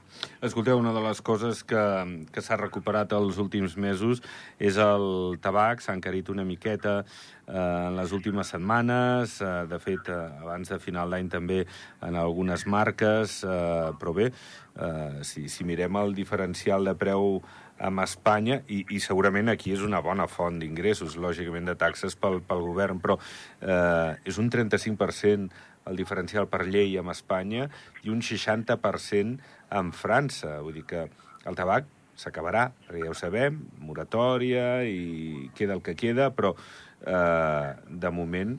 Escolteu, 0.42 0.78
una 0.78 0.94
de 0.94 1.02
les 1.02 1.22
coses 1.22 1.64
que, 1.64 2.26
que 2.32 2.42
s'ha 2.42 2.56
recuperat 2.56 3.12
els 3.14 3.38
últims 3.38 3.76
mesos 3.78 4.22
és 4.60 4.78
el 4.78 5.38
tabac, 5.42 5.82
s'ha 5.82 5.94
encarit 5.94 6.30
una 6.30 6.44
miqueta 6.44 7.04
eh, 7.48 7.88
en 7.88 7.96
les 7.96 8.12
últimes 8.12 8.48
setmanes, 8.48 9.42
eh, 9.42 9.66
de 9.68 9.80
fet, 9.80 10.08
eh, 10.08 10.42
abans 10.42 10.70
de 10.70 10.80
final 10.80 11.10
d'any 11.10 11.30
també 11.30 11.66
en 12.02 12.16
algunes 12.16 12.68
marques, 12.68 13.44
eh, 13.44 13.92
però 14.00 14.14
bé, 14.14 14.32
eh, 14.80 15.24
si, 15.24 15.50
si 15.50 15.64
mirem 15.64 15.96
el 15.96 16.14
diferencial 16.14 16.86
de 16.86 16.94
preu 16.94 17.42
amb 17.78 18.00
Espanya, 18.00 18.62
i, 18.68 18.86
i 18.90 19.00
segurament 19.00 19.50
aquí 19.50 19.74
és 19.74 19.82
una 19.82 20.00
bona 20.00 20.28
font 20.28 20.60
d'ingressos, 20.60 21.18
lògicament 21.18 21.66
de 21.66 21.76
taxes 21.76 22.16
pel, 22.16 22.42
pel 22.42 22.62
govern, 22.62 23.00
però 23.00 23.18
eh, 23.62 24.16
és 24.26 24.38
un 24.38 24.50
35% 24.50 25.50
el 25.86 26.00
diferencial 26.00 26.50
per 26.52 26.66
llei 26.68 26.98
amb 27.00 27.14
Espanya 27.14 27.70
i 28.04 28.14
un 28.14 28.24
60% 28.26 29.38
amb 29.80 29.96
França. 29.96 30.60
Vull 30.66 30.80
dir 30.82 30.86
que 30.90 31.08
el 31.46 31.58
tabac 31.58 31.90
s'acabarà, 32.18 32.70
perquè 32.88 33.04
ja 33.04 33.12
ho 33.12 33.18
sabem, 33.18 33.60
moratòria 33.84 34.86
i 34.88 35.50
queda 35.58 35.76
el 35.76 35.84
que 35.86 35.98
queda, 36.00 36.32
però 36.36 36.54
eh, 36.56 37.76
de 37.90 38.14
moment 38.14 38.56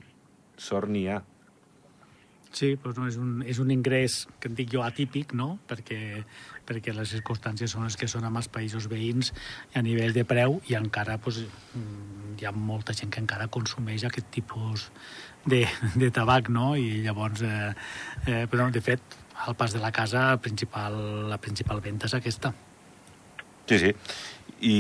sort 0.61 0.93
n'hi 0.93 1.09
ha. 1.09 1.23
Sí, 2.57 2.71
doncs 2.81 2.97
no, 2.97 3.07
és, 3.11 3.17
un, 3.21 3.33
és 3.45 3.59
un 3.61 3.73
ingrés 3.75 4.23
que 4.41 4.49
en 4.49 4.55
dic 4.57 4.71
jo 4.73 4.81
atípic, 4.85 5.35
no? 5.37 5.59
perquè, 5.69 6.23
perquè 6.65 6.95
les 6.97 7.11
circumstàncies 7.13 7.75
són 7.75 7.85
les 7.85 7.99
que 8.01 8.09
són 8.09 8.25
amb 8.25 8.41
els 8.41 8.49
països 8.53 8.87
veïns 8.89 9.33
a 9.77 9.83
nivell 9.85 10.15
de 10.17 10.25
preu 10.25 10.61
i 10.71 10.77
encara 10.79 11.19
doncs, 11.21 11.43
hi 12.37 12.49
ha 12.49 12.55
molta 12.57 12.97
gent 12.97 13.13
que 13.13 13.21
encara 13.21 13.51
consumeix 13.53 14.07
aquest 14.09 14.31
tipus 14.33 14.87
de, 15.47 15.65
de 15.95 16.11
tabac, 16.11 16.51
no? 16.53 16.75
I 16.77 17.03
llavors, 17.07 17.43
eh, 17.43 17.73
eh, 18.27 18.45
però 18.51 18.69
de 18.73 18.83
fet, 18.83 19.17
al 19.47 19.57
pas 19.57 19.73
de 19.73 19.81
la 19.81 19.93
casa, 19.93 20.33
el 20.33 20.41
principal, 20.41 20.97
la 21.31 21.39
principal 21.39 21.81
venda 21.81 22.11
és 22.11 22.17
aquesta. 22.19 22.53
Sí, 23.67 23.79
sí. 23.83 23.93
I, 24.61 24.77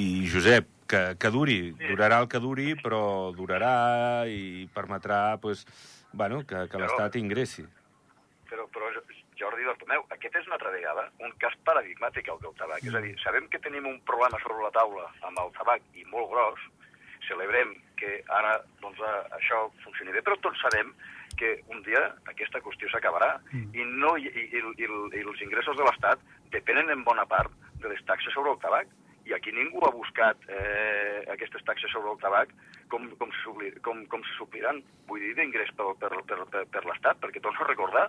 i 0.00 0.04
Josep, 0.30 0.68
que, 0.88 1.02
que 1.20 1.30
duri, 1.32 1.58
durarà 1.78 2.20
el 2.22 2.28
que 2.30 2.40
duri, 2.42 2.74
però 2.80 3.32
durarà 3.36 4.26
i 4.30 4.68
permetrà 4.74 5.38
pues, 5.42 5.64
bueno, 6.12 6.44
que, 6.46 6.66
que 6.70 6.80
l'Estat 6.80 7.18
ingressi. 7.20 7.66
Però, 8.50 8.68
però 8.72 8.90
Jordi 9.38 9.66
Bartomeu, 9.66 10.04
aquest 10.14 10.38
és 10.38 10.46
una 10.46 10.56
altra 10.58 10.70
vegada 10.74 11.08
un 11.26 11.32
cas 11.42 11.56
paradigmàtic 11.66 12.30
el 12.30 12.40
del 12.42 12.54
tabac. 12.58 12.82
Mm. 12.84 12.90
És 12.90 12.98
a 12.98 13.02
dir, 13.04 13.14
sabem 13.24 13.48
que 13.50 13.60
tenim 13.64 13.88
un 13.90 13.98
problema 14.08 14.40
sobre 14.44 14.62
la 14.62 14.72
taula 14.76 15.08
amb 15.26 15.42
el 15.42 15.52
tabac 15.58 15.84
i 15.98 16.06
molt 16.12 16.30
gros, 16.32 16.62
celebrem 17.28 17.74
que 17.98 18.20
ara 18.36 18.56
doncs, 18.82 19.00
això 19.38 19.64
funcioni 19.84 20.14
bé, 20.14 20.22
però 20.24 20.36
tots 20.42 20.60
sabem 20.64 20.92
que 21.38 21.56
un 21.72 21.82
dia 21.86 22.02
aquesta 22.30 22.60
qüestió 22.62 22.90
s'acabarà 22.90 23.34
mm. 23.52 23.70
i, 23.74 23.86
no, 24.02 24.14
i, 24.16 24.28
i, 24.28 24.44
i, 24.60 24.86
i 24.86 25.22
els 25.24 25.42
ingressos 25.46 25.78
de 25.78 25.86
l'Estat 25.86 26.22
depenen 26.54 26.92
en 26.94 27.02
bona 27.06 27.26
part 27.26 27.50
de 27.82 27.90
les 27.90 28.04
taxes 28.08 28.34
sobre 28.36 28.54
el 28.54 28.60
tabac 28.62 28.90
i 29.24 29.32
aquí 29.32 29.52
ningú 29.52 29.80
ha 29.86 29.92
buscat 29.94 30.40
eh, 30.52 31.24
aquestes 31.32 31.64
taxes 31.64 31.92
sobre 31.92 32.12
el 32.12 32.20
tabac 32.20 32.52
com, 32.92 33.06
com, 33.18 33.30
se, 33.40 33.70
com, 33.84 34.04
com 34.12 34.24
se 34.26 34.36
supliran, 34.36 34.82
vull 35.08 35.22
dir, 35.22 35.32
d'ingrés 35.38 35.70
per, 35.78 35.92
per, 36.00 36.10
per, 36.28 36.40
per, 36.52 36.82
l'Estat, 36.84 37.20
perquè 37.22 37.40
torno 37.42 37.64
a 37.64 37.68
recordar, 37.70 38.04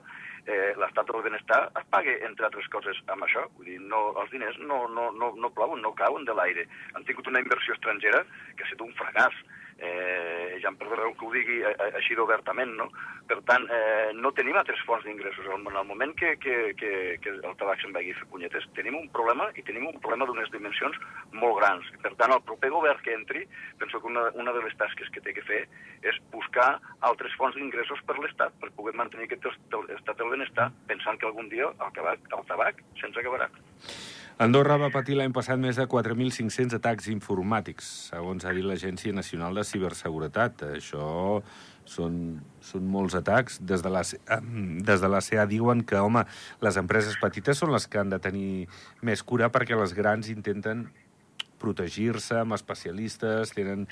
eh, 0.46 0.74
l'Estat 0.78 1.10
del 1.12 1.24
benestar 1.26 1.62
es 1.80 1.88
paga, 1.94 2.18
entre 2.28 2.50
altres 2.50 2.68
coses, 2.74 3.00
amb 3.16 3.28
això. 3.28 3.46
Vull 3.58 3.72
dir, 3.72 3.80
no, 3.82 4.08
els 4.22 4.34
diners 4.36 4.60
no, 4.62 4.84
no, 4.92 5.10
no, 5.16 5.32
no 5.40 5.54
plouen, 5.56 5.82
no 5.82 5.96
cauen 5.98 6.28
de 6.28 6.36
l'aire. 6.38 6.68
Han 6.94 7.08
tingut 7.08 7.32
una 7.32 7.42
inversió 7.44 7.78
estrangera 7.78 8.26
que 8.56 8.66
ha 8.66 8.70
estat 8.70 8.84
un 8.86 8.94
fracàs 9.00 9.40
eh, 9.80 10.58
ja 10.62 10.70
em 10.72 10.78
perdoneu 10.80 11.14
que 11.16 11.26
ho 11.26 11.32
digui 11.34 11.60
eh, 11.62 11.74
eh, 11.74 11.92
així 12.00 12.16
d'obertament, 12.16 12.72
no? 12.80 12.88
Per 13.30 13.38
tant, 13.50 13.66
eh, 13.74 14.14
no 14.16 14.32
tenim 14.38 14.58
altres 14.58 14.82
fonts 14.88 15.06
d'ingressos. 15.06 15.48
En 15.52 15.66
el 15.68 15.88
moment 15.88 16.14
que, 16.18 16.36
que, 16.42 16.56
que, 16.80 16.92
que 17.22 17.34
el 17.36 17.56
tabac 17.60 17.82
se'n 17.82 17.96
vagi 17.96 18.14
fer 18.18 18.28
punyetes, 18.32 18.68
tenim 18.78 18.98
un 19.00 19.10
problema 19.16 19.50
i 19.56 19.66
tenim 19.68 19.88
un 19.90 20.00
problema 20.00 20.28
d'unes 20.30 20.52
dimensions 20.54 20.98
molt 21.34 21.60
grans. 21.60 21.92
Per 22.04 22.14
tant, 22.16 22.34
el 22.36 22.44
proper 22.48 22.72
govern 22.74 23.04
que 23.06 23.16
entri, 23.18 23.46
penso 23.82 24.02
que 24.02 24.12
una, 24.12 24.28
una 24.34 24.56
de 24.56 24.66
les 24.66 24.78
tasques 24.80 25.12
que 25.14 25.24
té 25.26 25.36
que 25.36 25.46
fer 25.46 25.64
és 26.06 26.20
buscar 26.34 26.76
altres 27.06 27.34
fonts 27.40 27.58
d'ingressos 27.58 28.04
per 28.08 28.20
l'Estat 28.20 28.56
per 28.62 28.74
poder 28.78 28.96
mantenir 28.98 29.30
aquest 29.30 29.50
estat 29.52 30.18
del 30.20 30.36
benestar, 30.36 30.72
pensant 30.90 31.20
que 31.20 31.28
algun 31.30 31.50
dia 31.52 31.72
el 31.74 31.98
tabac, 31.98 32.30
el 32.32 32.46
tabac 32.52 32.86
se'ns 33.02 33.18
acabarà. 33.22 33.50
Andorra 34.36 34.76
va 34.76 34.90
patir 34.92 35.16
l'any 35.16 35.32
passat 35.32 35.56
més 35.56 35.78
de 35.80 35.86
4.500 35.88 36.74
atacs 36.76 37.06
informàtics, 37.08 37.88
segons 38.10 38.44
ha 38.44 38.52
dit 38.52 38.66
l'Agència 38.68 39.16
Nacional 39.16 39.56
de 39.56 39.64
Ciberseguretat. 39.64 40.66
Això 40.76 41.06
són, 41.88 42.18
són 42.60 42.90
molts 42.92 43.16
atacs. 43.16 43.62
Des 43.64 43.80
de, 43.86 43.94
la, 43.94 44.02
des 44.90 45.06
de 45.06 45.10
la 45.14 45.22
CEA 45.24 45.46
diuen 45.48 45.86
que, 45.88 46.02
home, 46.04 46.26
les 46.68 46.80
empreses 46.82 47.16
petites 47.22 47.64
són 47.64 47.72
les 47.72 47.88
que 47.88 48.02
han 48.02 48.12
de 48.12 48.20
tenir 48.20 48.66
més 49.08 49.24
cura 49.24 49.48
perquè 49.54 49.80
les 49.80 49.96
grans 49.96 50.28
intenten 50.34 50.90
protegir-se 51.62 52.42
amb 52.42 52.58
especialistes, 52.58 53.54
tenen 53.56 53.86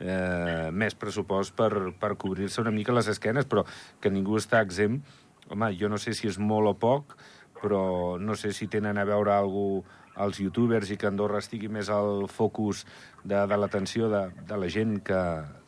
eh, 0.00 0.70
més 0.72 0.96
pressupost 0.96 1.52
per, 1.58 1.92
per 2.00 2.14
cobrir-se 2.16 2.62
una 2.64 2.72
mica 2.72 2.96
les 2.96 3.12
esquenes, 3.12 3.44
però 3.44 3.66
que 4.00 4.08
ningú 4.08 4.40
està 4.40 4.64
exempt. 4.64 5.04
Home, 5.50 5.74
jo 5.76 5.92
no 5.92 5.98
sé 6.00 6.14
si 6.16 6.30
és 6.30 6.40
molt 6.40 6.70
o 6.70 6.74
poc, 6.78 7.18
però 7.60 8.18
no 8.18 8.36
sé 8.36 8.52
si 8.56 8.68
tenen 8.72 8.98
a 8.98 9.06
veure 9.08 9.34
algú 9.34 9.82
els 10.20 10.40
youtubers 10.42 10.90
i 10.90 10.98
que 11.00 11.08
Andorra 11.08 11.40
estigui 11.40 11.70
més 11.72 11.88
al 11.92 12.26
focus 12.28 12.84
de, 13.22 13.38
de 13.46 13.56
l'atenció 13.56 14.10
de, 14.12 14.26
de 14.48 14.58
la 14.58 14.68
gent 14.72 14.98
que, 15.06 15.20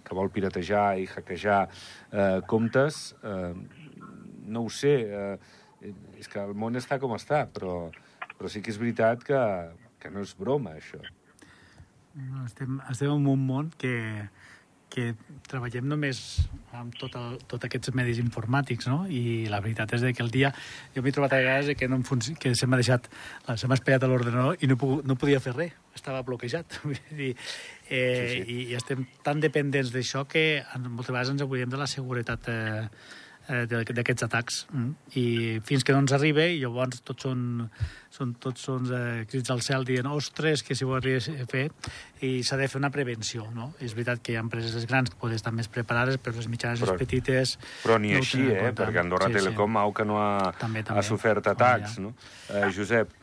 que 0.05 0.17
vol 0.19 0.33
piratejar 0.35 0.99
i 1.01 1.07
hackejar 1.09 1.61
eh, 1.69 2.41
comptes. 2.49 3.15
Eh, 3.23 3.53
no 4.53 4.67
ho 4.67 4.73
sé, 4.73 4.95
eh, 5.07 5.93
és 6.19 6.29
que 6.29 6.43
el 6.43 6.55
món 6.59 6.77
està 6.79 6.99
com 7.03 7.15
està, 7.17 7.47
però, 7.49 7.89
però 8.37 8.51
sí 8.51 8.63
que 8.63 8.73
és 8.75 8.81
veritat 8.81 9.25
que, 9.27 9.43
que 10.03 10.11
no 10.13 10.25
és 10.27 10.35
broma, 10.39 10.77
això. 10.79 11.01
No, 12.13 12.45
estem, 12.45 12.81
estem 12.91 13.15
en 13.15 13.29
un 13.31 13.47
món 13.49 13.71
que, 13.81 13.95
que 14.93 15.13
treballem 15.49 15.87
només 15.89 16.19
amb 16.77 16.95
tot, 17.01 17.15
el, 17.19 17.39
tot 17.49 17.65
aquests 17.67 17.93
medis 17.97 18.21
informàtics, 18.23 18.89
no? 18.91 19.03
I 19.09 19.49
la 19.53 19.61
veritat 19.65 19.95
és 19.97 20.05
que 20.13 20.25
el 20.25 20.33
dia... 20.33 20.53
Jo 20.95 21.05
m'he 21.05 21.13
trobat 21.15 21.37
a 21.37 21.41
vegades 21.41 21.79
que, 21.79 21.89
no 21.89 22.01
que 22.41 22.55
se 22.59 22.69
m'ha 22.69 22.81
deixat... 22.81 23.09
Se 23.57 23.69
m'ha 23.69 23.79
espaiat 23.79 24.05
a 24.05 24.11
l'ordenador 24.11 24.61
i 24.61 24.71
no, 24.71 24.77
puc, 24.81 25.01
no 25.09 25.17
podia 25.21 25.41
fer 25.41 25.57
res 25.57 25.79
estava 25.95 26.23
bloquejat. 26.23 26.79
Dir, 27.19 27.35
eh, 27.89 28.29
sí, 28.29 28.39
sí. 28.45 28.53
I, 28.53 28.61
I 28.73 28.79
estem 28.79 29.05
tan 29.25 29.43
dependents 29.45 29.93
d'això 29.95 30.25
que 30.29 30.63
moltes 30.87 31.13
vegades 31.13 31.35
ens 31.35 31.45
oblidem 31.45 31.73
de 31.73 31.81
la 31.81 31.89
seguretat 31.91 32.49
eh, 32.53 32.87
d'aquests 33.49 34.27
atacs. 34.27 34.59
Mm. 34.73 34.93
I 35.19 35.25
fins 35.67 35.85
que 35.85 35.95
no 35.95 36.03
ens 36.05 36.15
arriba, 36.17 36.45
i 36.47 36.61
llavors 36.61 37.03
tots 37.07 37.27
són, 37.27 37.43
són, 38.13 38.35
tots 38.43 38.67
són 38.69 38.89
eh, 38.93 39.25
crits 39.31 39.53
al 39.55 39.63
cel 39.65 39.87
dient 39.89 40.09
ostres, 40.11 40.63
que 40.67 40.77
si 40.79 40.87
ho 40.87 40.95
arriba 40.97 41.19
a 41.19 41.49
fer, 41.51 41.65
i 42.23 42.33
s'ha 42.47 42.59
de 42.61 42.69
fer 42.71 42.81
una 42.81 42.93
prevenció, 42.95 43.49
no? 43.55 43.73
És 43.81 43.97
veritat 43.99 44.23
que 44.23 44.35
hi 44.35 44.39
ha 44.39 44.45
empreses 44.45 44.87
grans 44.91 45.11
que 45.11 45.19
poden 45.21 45.41
estar 45.41 45.55
més 45.55 45.71
preparades, 45.73 46.21
però 46.23 46.37
les 46.39 46.51
mitjanes 46.53 46.83
i 46.83 46.87
les 46.87 47.03
petites... 47.03 47.57
Però 47.83 47.99
ni 48.03 48.15
no 48.15 48.23
així, 48.23 48.45
eh? 48.47 48.71
Perquè 48.77 49.03
Andorra 49.03 49.31
sí, 49.33 49.41
Telecom, 49.41 49.81
sí. 49.81 49.97
que 49.99 50.07
no 50.09 50.21
ha, 50.23 50.53
també, 50.61 50.85
també. 50.87 51.01
ha 51.01 51.07
sofert 51.07 51.53
atacs, 51.55 51.99
no? 52.03 52.15
Eh, 52.53 52.69
Josep, 52.77 53.22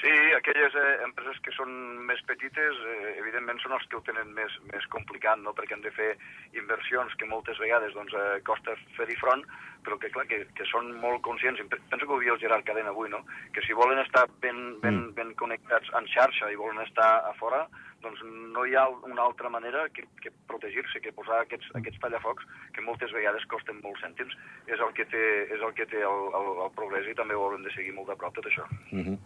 Sí, 0.00 0.12
aquelles 0.36 0.74
eh, 0.76 0.98
empreses 1.06 1.38
que 1.40 1.52
són 1.56 1.70
més 2.04 2.20
petites, 2.28 2.80
eh, 2.84 3.14
evidentment 3.16 3.62
són 3.62 3.72
els 3.78 3.86
que 3.88 3.96
ho 3.96 4.02
tenen 4.04 4.34
més, 4.36 4.52
més 4.68 4.84
complicat, 4.92 5.40
no? 5.40 5.54
perquè 5.56 5.72
han 5.72 5.84
de 5.86 5.92
fer 5.96 6.10
inversions 6.52 7.16
que 7.16 7.28
moltes 7.30 7.56
vegades 7.62 7.96
doncs, 7.96 8.12
eh, 8.12 8.42
costa 8.44 8.74
fer-hi 8.98 9.16
front, 9.22 9.46
però 9.86 9.96
que 10.02 10.10
clar, 10.12 10.26
que, 10.28 10.42
que 10.58 10.68
són 10.68 10.92
molt 11.00 11.22
conscients, 11.24 11.62
penso 11.72 12.04
que 12.04 12.12
ho 12.12 12.18
havia 12.18 12.34
el 12.36 12.42
Gerard 12.42 12.68
Cadena 12.68 12.92
avui, 12.92 13.08
no? 13.08 13.22
que 13.56 13.64
si 13.64 13.78
volen 13.78 14.02
estar 14.04 14.26
ben, 14.44 14.60
ben, 14.84 15.00
mm. 15.00 15.16
ben 15.16 15.32
connectats 15.40 15.88
en 15.96 16.08
xarxa 16.12 16.52
i 16.52 16.60
volen 16.60 16.84
estar 16.84 17.10
a 17.24 17.32
fora, 17.40 17.64
doncs 18.06 18.22
no 18.54 18.64
hi 18.64 18.76
ha 18.78 18.86
una 18.88 19.26
altra 19.26 19.50
manera 19.52 19.86
que, 19.92 20.06
que 20.22 20.32
protegir-se, 20.50 21.02
que 21.04 21.12
posar 21.16 21.42
aquests, 21.42 21.68
aquests 21.78 22.00
tallafocs 22.02 22.46
que 22.74 22.84
moltes 22.86 23.12
vegades 23.16 23.44
costen 23.50 23.82
molts 23.82 24.02
cèntims. 24.04 24.34
És 24.70 24.80
el 24.80 24.94
que 24.96 25.06
té, 25.10 25.24
és 25.50 25.60
el, 25.60 25.74
que 25.76 25.88
té 25.90 26.02
el, 26.06 26.22
el, 26.38 26.50
el 26.66 26.72
progrés 26.78 27.10
i 27.10 27.16
també 27.18 27.36
ho 27.36 27.44
haurem 27.46 27.66
de 27.66 27.74
seguir 27.74 27.94
molt 27.96 28.12
de 28.12 28.18
prop 28.20 28.34
tot 28.38 28.48
això. 28.48 28.66
Mm 28.90 29.02
-hmm. 29.02 29.18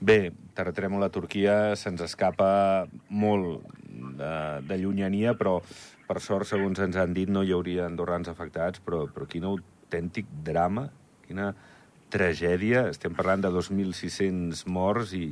Bé, 0.00 0.20
terratrèmol 0.54 1.04
a 1.04 1.10
Turquia 1.10 1.76
se'ns 1.76 2.00
escapa 2.04 2.86
molt 3.08 3.64
de, 3.88 4.34
de 4.62 4.76
llunyania, 4.78 5.34
però 5.34 5.60
per 6.08 6.20
sort, 6.20 6.46
segons 6.48 6.78
ens 6.78 6.96
han 6.96 7.12
dit, 7.12 7.28
no 7.28 7.42
hi 7.42 7.52
hauria 7.52 7.86
andorrans 7.86 8.28
afectats, 8.28 8.80
però, 8.84 9.06
però 9.12 9.26
quin 9.26 9.44
autèntic 9.44 10.26
drama, 10.44 10.88
quina 11.26 11.54
tragèdia. 12.08 12.88
Estem 12.88 13.14
parlant 13.14 13.44
de 13.44 13.50
2.600 13.52 14.64
morts 14.66 15.12
i, 15.12 15.28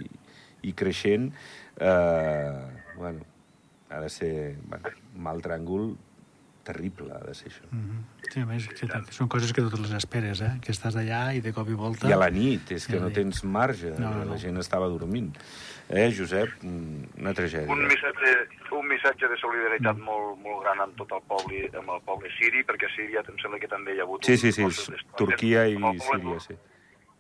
i 0.63 0.75
creixent. 0.77 1.31
Eh, 1.81 2.86
bueno, 2.97 3.25
ha 3.91 4.01
de 4.01 4.11
ser 4.11 4.57
bueno, 4.67 4.91
un 5.15 5.23
mal 5.23 5.43
tràngol 5.43 5.95
terrible, 6.67 7.13
ha 7.15 7.23
de 7.23 7.35
ser 7.35 7.53
això. 7.53 7.67
Mm 7.71 7.85
-hmm. 7.85 8.31
Sí, 8.33 8.41
a 8.41 8.47
més, 8.47 8.67
que, 8.67 8.87
que 8.89 9.13
són 9.15 9.29
coses 9.29 9.53
que 9.53 9.63
totes 9.63 9.81
les 9.81 9.93
esperes, 9.93 10.41
eh? 10.41 10.55
Que 10.61 10.73
estàs 10.73 10.97
allà 10.97 11.23
i 11.37 11.41
de 11.41 11.53
cop 11.53 11.69
i 11.69 11.77
volta... 11.85 12.09
I 12.09 12.13
a 12.13 12.19
la 12.19 12.31
nit, 12.31 12.73
és 12.73 12.87
que 12.87 12.99
no 13.01 13.11
tens 13.11 13.45
marge, 13.45 13.91
no, 13.99 14.11
no, 14.11 14.25
no. 14.25 14.31
la 14.33 14.39
gent 14.39 14.59
estava 14.59 14.89
dormint. 14.89 15.37
Eh, 15.89 16.11
Josep? 16.19 16.49
Una 16.65 17.33
tragèdia. 17.33 17.73
Un 17.73 17.87
missatge, 17.87 18.33
un 18.73 18.89
missatge 18.89 19.29
de 19.29 19.37
solidaritat 19.39 19.97
mm. 19.97 20.03
molt, 20.03 20.39
molt 20.43 20.63
gran 20.65 20.81
amb 20.81 20.97
tot 20.97 21.13
el 21.13 21.23
poble, 21.33 21.71
amb 21.79 21.91
el 21.95 22.01
poble 22.03 22.29
siri, 22.39 22.65
perquè 22.67 22.91
a 22.91 22.95
Síria 22.97 23.23
em 23.23 23.39
sembla 23.39 23.61
que 23.63 23.69
també 23.69 23.95
hi 23.95 24.01
ha 24.01 24.03
hagut... 24.03 24.25
Sí, 24.25 24.37
sí, 24.37 24.51
sí, 24.53 24.67
Turquia 25.17 25.69
i 25.69 25.79
Síria, 26.01 26.41
sí. 26.41 26.59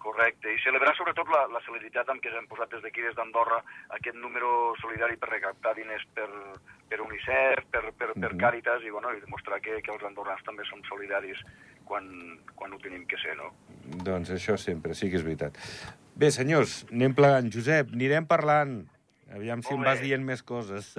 Correcte, 0.06 0.52
i 0.54 0.62
celebrar 0.62 0.94
sobretot 0.94 1.30
la, 1.34 1.42
la 1.50 1.62
celeritat 1.66 2.10
amb 2.12 2.22
què 2.22 2.30
s'han 2.30 2.46
posat 2.50 2.70
des 2.76 2.84
d'aquí, 2.84 3.02
des 3.02 3.16
d'Andorra, 3.18 3.58
aquest 3.98 4.18
número 4.22 4.50
solidari 4.78 5.18
per 5.18 5.32
recaptar 5.32 5.74
diners 5.74 6.04
per, 6.14 6.28
per 6.86 7.00
UNICEF, 7.02 7.64
per, 7.74 7.84
per, 7.90 8.12
per 8.14 8.30
mhm. 8.30 8.40
Càritas, 8.42 8.86
i, 8.86 8.92
bueno, 8.94 9.10
i 9.16 9.22
demostrar 9.24 9.58
que, 9.64 9.80
que 9.82 9.94
els 9.94 10.06
andorrans 10.06 10.46
també 10.46 10.66
som 10.70 10.82
solidaris 10.86 11.42
quan, 11.86 12.06
quan 12.54 12.74
ho 12.74 12.78
tenim 12.82 13.06
que 13.10 13.18
ser, 13.22 13.34
no? 13.38 13.50
Doncs 14.06 14.30
això 14.34 14.58
sempre, 14.60 14.94
sí 14.94 15.10
que 15.10 15.18
és 15.18 15.26
veritat. 15.26 15.58
Bé, 16.16 16.30
senyors, 16.34 16.84
anem 16.92 17.14
plegant. 17.16 17.50
Josep, 17.52 17.90
anirem 17.94 18.30
parlant. 18.30 18.78
Aviam 19.34 19.62
si 19.66 19.74
em 19.74 19.82
vas 19.82 20.00
dient 20.00 20.22
més 20.24 20.42
coses. 20.46 20.94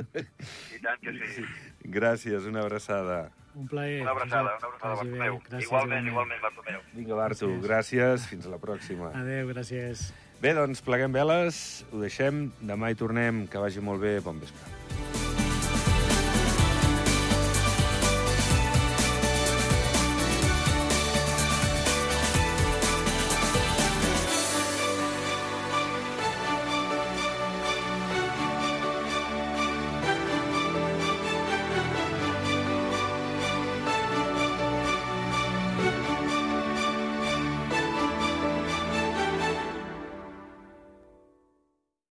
I 0.76 0.82
tant 0.84 1.00
que 1.02 1.15
sí. 1.32 1.46
Gràcies, 1.98 2.48
una 2.50 2.65
abraçada. 2.65 3.30
Un 3.58 3.65
plaer. 3.67 4.02
Una 4.04 4.12
abraçada, 4.12 4.54
una 4.54 4.67
abraçada, 4.67 4.96
Bartomeu. 4.96 5.39
Igualment, 5.60 6.08
igualment, 6.12 6.41
Bartomeu. 6.43 6.82
Vinga, 6.93 7.15
Barto, 7.17 7.48
gràcies. 7.48 7.65
gràcies. 7.65 8.28
Fins 8.30 8.46
a 8.46 8.54
la 8.54 8.60
pròxima. 8.62 9.10
Adéu, 9.17 9.50
gràcies. 9.50 10.12
Bé, 10.41 10.54
doncs, 10.54 10.84
pleguem 10.86 11.12
veles, 11.12 11.84
ho 11.91 12.04
deixem. 12.04 12.52
Demà 12.62 12.91
hi 12.93 13.00
tornem. 13.00 13.48
Que 13.50 13.58
vagi 13.58 13.82
molt 13.82 14.06
bé. 14.06 14.20
Bon 14.22 14.38
vespre. 14.39 14.97